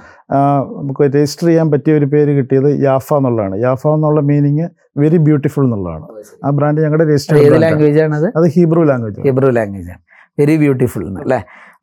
നമുക്ക് 0.78 1.02
രജിസ്റ്റർ 1.02 1.46
ചെയ്യാൻ 1.46 1.70
പറ്റിയ 1.70 1.94
ഒരു 1.94 2.04
പേര് 2.04 2.28
കിട്ടിയത് 2.28 2.82
യാഫ 2.82 3.14
എന്നുള്ളതാണ്. 3.14 3.62
യാഫ 3.62 3.86
എന്നുള്ള 3.86 4.20
മീനിങ് 4.20 4.68
വെരി 4.98 5.16
ബ്യൂട്ടിഫുൾ 5.16 5.64
എന്നുള്ളതാണ്. 5.64 6.06
ആ 6.44 6.50
ബ്രാൻഡ് 6.50 6.80
ഞങ്ങളുടെ 6.80 7.08
രജിസ്റ്റർ 7.08 7.60
ലാംഗ്വേജ് 7.60 8.00
ആണ്. 8.00 8.32
അത് 8.36 8.46
ഹീബ്രു 8.46 8.80
ലാംഗ്വേജ് 8.80 9.20
ഹീബ്രു 9.20 9.50
ലാംഗ്വേജ് 9.50 9.90
ആണ്. 9.90 10.00
വെരി 10.38 10.56
ബ്യൂട്ടിഫുൾ 10.56 11.04
അല്ലേ? 11.06 11.40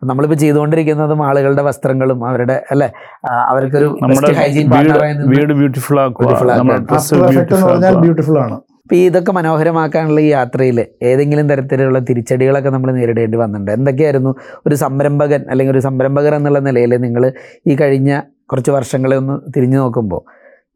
നമ്മളിപ്പോൾ 0.10 0.38
ചെയ്തുകൊണ്ടിരിക്കുന്നതും 0.44 1.20
ആളുകളുടെ 1.28 1.64
വസ്ത്രങ്ങളും 1.68 2.20
അവരുടെ 2.30 2.56
അല്ലെ? 2.74 2.88
അവർക്കൊരു 3.52 3.88
ഹൈജീൻ 4.42 4.68
വീട് 5.34 5.54
ബ്യൂട്ടിഫുൾ 5.60 6.00
ആക്കുക. 6.06 6.32
നമ്മുടെ 6.60 6.80
ഡ്രസ്സ് 6.90 7.14
ആഫ്റ്റർ 7.28 7.38
എന്ന് 7.38 7.38
ബ്യൂട്ടിഫുൾ 7.38 7.68
പറഞ്ഞാൽ 7.70 7.98
ബ്യൂട്ടിഫുൾ 8.06 8.38
ആണ്. 8.46 8.58
ഇപ്പൊ 8.86 8.96
ഇതൊക്കെ 9.08 9.32
മനോഹരമാക്കാനുള്ള 9.38 10.20
ഈ 10.28 10.30
യാത്രയിൽ 10.38 10.78
ഏതെങ്കിലും 11.10 11.46
തരത്തിലുള്ള 11.52 12.00
തിരിച്ചടികളൊക്കെ 12.08 12.70
നമ്മൾ 12.76 12.90
നേരിടേണ്ടി 12.98 13.38
വന്നിട്ടുണ്ട്. 13.42 13.72
എന്തൊക്കെയായിരുന്നു 13.78 14.32
ഒരു 14.68 14.76
സംരംഭകൻ 14.84 15.42
അല്ലെങ്കിൽ 15.52 15.74
ഒരു 15.76 15.84
സംരംഭകർ 15.88 16.36
എന്നുള്ള 16.40 16.60
നിലയിൽ 16.68 16.96
നിങ്ങൾ 17.06 17.26
ഈ 17.72 17.76
കഴിഞ്ഞ 17.82 18.12
കുറച്ച് 18.52 18.72
വർഷങ്ങളെ 18.78 19.16
ഒന്ന് 19.22 19.36
തിരിഞ്ഞു 19.56 19.78
നോക്കുമ്പോൾ 19.78 20.22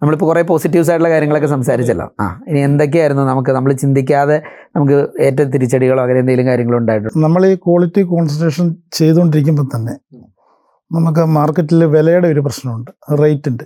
നമ്മളിപ്പോൾ 0.02 0.26
കുറേ 0.26 0.42
പോസിറ്റീവ്സ് 0.42 0.90
ആയിട്ടുള്ള 0.90 1.10
കാര്യങ്ങളൊക്കെ 1.10 1.48
സംസാരിച്ചല്ലോ. 1.48 2.12
ആ. 2.20 2.42
ഇനി 2.48 2.60
എന്തൊക്കെയായിരുന്നു 2.60 3.24
നമുക്ക് 3.24 3.50
നമ്മൾ 3.50 3.74
ചിന്തിക്കാതെ 3.74 4.42
നമുക്ക് 4.76 5.08
ഏറ്റവും 5.20 5.50
തിരിച്ചടികളോ 5.50 6.04
അങ്ങനെ 6.04 6.20
എന്തെങ്കിലും 6.20 6.48
കാര്യങ്ങളോ 6.48 6.78
ഉണ്ടായിട്ടുണ്ട്? 6.78 7.24
നമ്മൾ 7.24 7.46
ഈ 7.46 7.56
ക്വാളിറ്റി 7.56 8.02
കോൺസെൻട്രേഷൻ 8.02 8.76
ചെയ്തുകൊണ്ടിരിക്കുമ്പോൾ 8.94 9.64
തന്നെ 9.76 9.94
നമുക്ക് 10.92 11.26
മാർക്കറ്റിൽ 11.26 11.86
വിലയുടെ 11.86 12.28
ഒരു 12.28 12.40
പ്രശ്നമുണ്ട്. 12.40 12.92
റേറ്റിന്റെ 13.22 13.66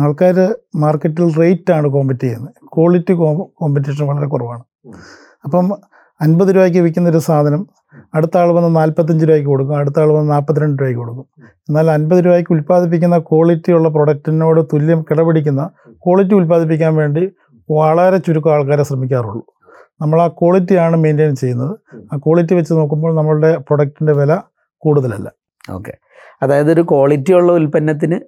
ആൾക്കാർ 0.00 0.54
മാർക്കറ്റിൽ 0.76 1.34
റേറ്റാണ് 1.38 1.88
കോമ്പറ്റ് 1.88 2.20
ചെയ്യുന്നത്. 2.20 2.54
ക്വാളിറ്റി 2.64 3.12
കോമ്പറ്റീഷൻ 3.12 4.06
വളരെ 4.06 4.26
കുറവാണ്. 4.26 4.62
അപ്പം 5.44 5.78
അൻപത് 6.20 6.54
രൂപയ്ക്ക് 6.54 6.78
വിൽക്കുന്ന 6.78 7.08
ഒരു 7.08 7.18
സാധനം 7.18 7.66
അടുത്ത 8.14 8.36
ആൾ 8.38 8.48
വന്ന് 8.56 8.76
നാൽപ്പത്തഞ്ച് 8.76 9.24
രൂപയ്ക്ക് 9.26 9.48
കൊടുക്കും 9.48 9.76
അടുത്ത 9.76 10.00
ആൾ 10.00 10.08
വന്ന് 10.12 10.30
നാൽപ്പത്തിരണ്ട് 10.32 10.82
രൂപയ്ക്ക് 10.82 11.00
കൊടുക്കും. 11.00 11.26
എന്നാൽ 11.68 11.90
അൻപത് 11.90 12.24
രൂപയ്ക്ക് 12.24 12.52
ഉൽപ്പാദിപ്പിക്കുന്ന 12.52 13.18
ക്വാളിറ്റിയുള്ള 13.18 13.88
പ്രൊഡക്റ്റിനോട് 13.88 14.60
തുല്യം 14.72 15.02
കിടപിടിക്കുന്ന 15.02 15.70
ക്വാളിറ്റി 16.06 16.34
ഉൽപ്പാദിപ്പിക്കാൻ 16.34 16.94
വേണ്ടി 16.96 17.32
വളരെ 17.70 18.18
ചുരുക്കം 18.18 18.52
ആൾക്കാരെ 18.52 18.82
ശ്രമിക്കാറുള്ളൂ. 18.82 19.42
നമ്മൾ 20.00 20.22
ആ 20.22 20.28
ക്വാളിറ്റിയാണ് 20.28 20.96
മെയിന്റെയിൻ 20.96 21.34
ചെയ്യുന്നത്. 21.34 21.74
ആ 22.12 22.16
ക്വാളിറ്റി 22.16 22.54
വെച്ച് 22.54 22.72
നോക്കുമ്പോൾ 22.72 23.14
നമ്മളുടെ 23.16 23.56
പ്രൊഡക്റ്റിന്റെ 23.56 24.12
വില 24.12 24.32
കൂടുതലല്ല. 24.82 25.28
ഓക്കെ 25.72 25.92
അതായത് 26.42 26.70
ഒരു 26.72 26.82
ക്വാളിറ്റിയുള്ള 26.82 27.52
ഉൽപ്പന്നത്തിന് 27.52 28.18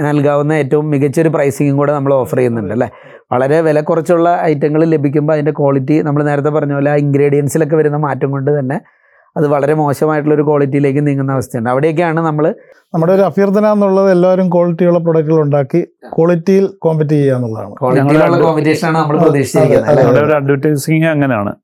നൽകാവുന്ന 0.00 0.52
ഏറ്റവും 0.52 0.90
മികച്ചൊരു 0.90 1.28
പ്രൈസിങ്ങും 1.28 1.76
കൂടെ 1.76 1.92
നമ്മൾ 1.92 2.14
ഓഫർ 2.14 2.36
ചെയ്യുന്നുണ്ട് 2.36 2.72
അല്ലേ? 2.72 2.88
വളരെ 3.32 3.60
വില 3.60 3.80
കുറച്ചുള്ള 3.80 4.40
ഐറ്റങ്ങൾ 4.42 4.84
ലഭിക്കുമ്പോൾ 4.84 5.32
അതിന്റെ 5.32 5.52
ക്വാളിറ്റി 5.58 6.02
നമ്മൾ 6.02 6.22
നേരത്തെ 6.22 6.48
പറഞ്ഞ 6.48 6.72
പോലെ 6.72 6.90
ആ 6.90 6.94
ഇൻഗ്രീഡിയൻസിലൊക്കെ 6.94 7.76
വരുന്ന 7.76 7.96
മാറ്റം 7.96 8.30
കൊണ്ട് 8.30 8.50
തന്നെ 8.58 8.80
അത് 9.36 9.48
വളരെ 9.48 9.74
മോശമായിട്ടുള്ള 9.74 10.34
ഒരു 10.34 10.42
ക്വാളിറ്റിയിലേക്ക് 10.42 11.06
നീങ്ങുന്ന 11.06 11.32
അവസ്ഥയുണ്ട്. 11.32 11.70
അവിടെയൊക്കെയാണ് 11.70 12.20
നമ്മൾ 12.20 12.54
നമ്മുടെ 12.94 13.12
ഒരു 13.12 13.22
അഭ്യർത്ഥന 13.22 13.66
എന്നുള്ളത് 13.66 14.10
എല്ലാവരും 14.10 14.50
ക്വാളിറ്റിയുള്ള 14.50 14.98
പ്രൊഡക്റ്റുകൾ 14.98 15.40
ഉണ്ടാക്കി 15.42 15.80
ക്വാളിറ്റിയിൽ 16.16 16.70
കോമ്പറ്റ് 16.78 17.10
ചെയ്യുക 17.10 17.36
എന്നുള്ളതാണ്. 17.36 17.74
ക്വാളിറ്റിയിലുള്ള 17.74 18.94
നമ്മൾ 18.96 19.18
പ്രതീക്ഷിച്ചിരിക്കുന്നത് 19.18 20.34
അഡ്വർടൈസിങ് 20.34 21.04
അങ്ങനെയാണ്. 21.04 21.54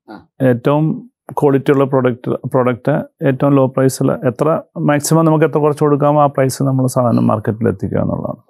ഏറ്റവും 0.43 1.11
ക്വാളിറ്റി 1.28 1.71
ഉള്ള 1.73 1.85
പ്രൊഡക്റ്റ് 1.85 2.30
പ്രൊഡക്റ്റ് 2.30 2.92
ഏറ്റവും 3.28 3.52
ലോ 3.54 3.66
പ്രൈസിൽ 3.66 4.11
എത്ര 4.12 4.61
മാക്സിമം 4.78 5.25
നമുക്ക് 5.25 5.45
എത്ര 5.45 5.59
കുറച്ച് 5.59 5.85
കൊടുക്കാമോ 5.85 6.23
ആ 6.23 6.26
പ്രൈസ് 6.26 6.62
നമ്മൾ 6.62 6.87
സാധനം 6.87 7.26
മാർക്കറ്റിൽ 7.26 7.68
എത്തിക്കുക 7.68 7.99
എന്നുള്ളതാണ്. 7.99 8.40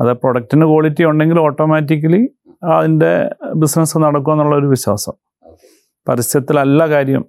അത് 0.00 0.12
പ്രൊഡക്റ്റിന് 0.12 0.64
ക്വാളിറ്റി 0.64 1.04
ഉണ്ടെങ്കിൽ 1.04 1.38
ഓട്ടോമാറ്റിക്കലി 1.38 2.22
അതിന്റെ 2.76 3.12
ബിസിനസ് 3.62 3.98
നടക്കും 3.98 4.32
എന്നുള്ള 4.32 4.56
ഒരു 4.56 4.66
വിശ്വാസം. 4.66 5.14
പരസ്യത്തിലല്ല 6.08 6.90
കാര്യം. 6.90 7.24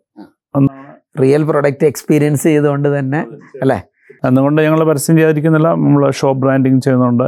റിയൽ 1.22 1.44
പ്രൊഡക്റ്റ് 1.50 1.86
എക്സ്പീരിയൻസ് 1.86 2.44
ചെയ്തുകൊണ്ട് 2.44 3.00
തന്നെ 3.00 3.20
അല്ലേ? 3.64 3.80
അതുകൊണ്ട് 4.26 4.62
ഞങ്ങൾ 4.62 4.84
പരസ്യം 4.90 5.16
ചെയ്യാതിരിക്കുന്നില്ല. 5.18 5.68
നമ്മൾ 5.68 6.12
ഷോപ്പ് 6.20 6.42
ബ്രാൻഡിങ് 6.42 6.82
ചെയ്യുന്നുണ്ട്. 6.82 7.28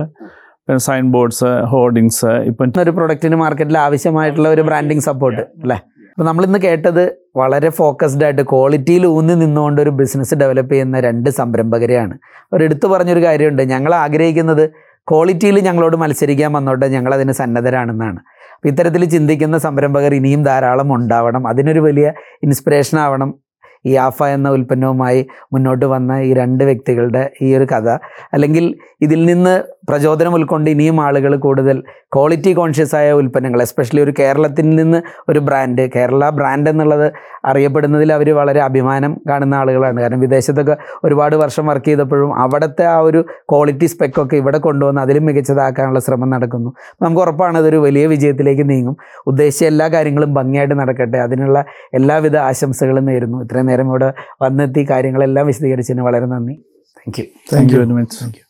പിന്നെ 0.68 0.80
സൈൻ 0.88 1.12
ബോർഡ്സ് 1.12 1.50
ഹോർഡിങ്സ് 1.72 2.32
ഇപ്പം 2.50 2.72
ഒരു 2.84 2.92
പ്രൊഡക്റ്റിന് 2.92 3.36
മാർക്കറ്റിൽ 3.36 3.78
ആവശ്യമായിട്ടുള്ള 3.78 4.50
ഒരു 4.50 4.62
ബ്രാൻഡിങ് 4.62 5.04
സപ്പോർട്ട് 5.10 5.42
അല്ലേ? 5.64 5.78
അപ്പോൾ 6.18 6.26
നമ്മളിന്ന് 6.26 6.60
കേട്ടത് 6.60 7.16
വളരെ 7.38 7.70
ഫോക്കസ്ഡ് 7.70 8.24
ആയിട്ട് 8.24 8.42
ക്വാളിറ്റിയിൽ 8.42 9.06
ഊന്നി 9.06 9.34
നിന്നുകൊണ്ട് 9.34 9.82
ഒരു 9.82 9.90
ബിസിനസ് 9.90 10.36
ഡെവലപ്പ് 10.36 10.72
ചെയ്യുന്ന 10.74 11.00
രണ്ട് 11.00 11.30
സംരംഭകരെയാണ്. 11.30 12.14
അവർ 12.44 12.64
എടുത്തു 12.64 12.88
പറഞ്ഞൊരു 12.88 13.24
കാര്യമുണ്ട്. 13.24 13.62
ഞങ്ങൾ 13.62 13.96
ആഗ്രഹിക്കുന്നത് 13.96 14.70
ക്വാളിറ്റിയിൽ 15.12 15.60
ഞങ്ങളോട് 15.60 15.98
മത്സരിക്കാൻ 15.98 16.54
വന്നോട്ടെ 16.54 16.88
ഞങ്ങളതിന് 16.88 17.32
സന്നദ്ധരാണെന്നാണ്. 17.32 18.20
അപ്പോൾ 18.56 18.68
ഇത്തരത്തിൽ 18.68 19.06
ചിന്തിക്കുന്ന 19.06 19.58
സംരംഭകർ 19.58 20.14
ഇനിയും 20.14 20.44
ധാരാളം 20.44 20.96
ഉണ്ടാവണം. 20.96 21.48
അതിനൊരു 21.48 21.80
വലിയ 21.80 22.14
ഇൻസ്പിറേഷൻ 22.44 23.00
ആവണം. 23.00 23.45
ഈ 23.86 23.96
ആഫ 23.96 24.24
എന്ന 24.24 24.50
ഉൽപ്പന്നവുമായി 24.50 25.28
മുന്നോട്ട് 25.54 25.86
വന്ന 25.86 26.18
ഈ 26.20 26.34
രണ്ട് 26.34 26.64
വ്യക്തികളുടെ 26.64 27.32
ഈ 27.42 27.56
ഒരു 27.56 27.64
കഥ. 27.64 27.90
അല്ലെങ്കിൽ 28.34 28.76
ഇതിൽ 29.02 29.26
നിന്ന് 29.26 29.64
പ്രചോദനം 29.90 30.34
ഉൾക്കൊണ്ട് 30.34 30.70
ഇനിയും 30.70 31.02
ആളുകൾ 31.02 31.36
കൂടുതൽ 31.36 31.84
ക്വാളിറ്റി 32.16 32.54
കോൺഷ്യസ് 32.54 32.96
ആയ 32.96 33.12
ഉൽപ്പന്നങ്ങൾ 33.12 33.62
എസ്പെഷ്യലി 33.62 34.04
ഒരു 34.04 34.14
കേരളത്തിൽ 34.20 34.76
നിന്ന് 34.76 35.02
ഒരു 35.30 35.40
ബ്രാൻഡ് 35.40 35.90
കേരള 35.96 36.30
ബ്രാൻഡ് 36.30 36.70
എന്നുള്ളത് 36.70 37.12
അറിയപ്പെടുന്നതിൽ 37.46 38.14
അവർ 38.14 38.30
വളരെ 38.36 38.62
അഭിമാനം 38.62 39.22
കാണുന്ന 39.30 39.56
ആളുകളാണ്. 39.56 40.02
കാരണം 40.02 40.20
വിദേശത്തൊക്കെ 40.20 40.78
ഒരുപാട് 41.04 41.36
വർഷം 41.36 41.66
വർക്ക് 41.66 41.86
ചെയ്തപ്പോഴും 41.86 42.40
അവിടുത്തെ 42.40 42.86
ആ 42.86 42.98
ഒരു 42.98 43.26
ക്വാളിറ്റി 43.52 43.86
സ്പെക്കൊക്കെ 43.86 44.38
ഇവിടെ 44.38 44.58
കൊണ്ടുവന്ന് 44.58 45.02
അതിലും 45.02 45.26
മികച്ചതാക്കാനുള്ള 45.26 46.00
ശ്രമം 46.00 46.30
നടക്കുന്നു. 46.30 46.74
നമുക്ക് 47.02 47.22
ഉറപ്പാണ് 47.22 47.58
അതൊരു 47.58 47.78
വലിയ 47.78 48.06
വിജയത്തിലേക്ക് 48.08 48.70
നീങ്ങും. 48.70 48.98
ഉദ്ദേശിച്ച 49.28 49.66
എല്ലാ 49.66 49.88
കാര്യങ്ങളും 49.88 50.34
ഭംഗിയായിട്ട് 50.34 50.80
നടക്കട്ടെ. 50.80 51.18
അതിനുള്ള 51.18 51.66
എല്ലാവിധ 51.94 52.38
ആശംസകളും 52.38 53.06
നേരുന്നു. 53.06 53.44
ഇത്രയും 53.44 53.72
നേരം 53.76 53.88
ഇവിടെ 53.88 54.10
വന്നെത്തി 54.42 54.88
കാര്യങ്ങളെല്ലാം 54.90 55.48
വിശദീകരിച്ചതിന് 55.48 56.02
വളരെ 56.02 56.26
നന്ദി. 56.26 56.56
Thank 56.98 57.20
you 57.22 57.26
thank 57.54 57.74
you 57.74 57.80
very 57.80 57.96
much 58.00 58.18
thank 58.24 58.38
you 58.40 58.45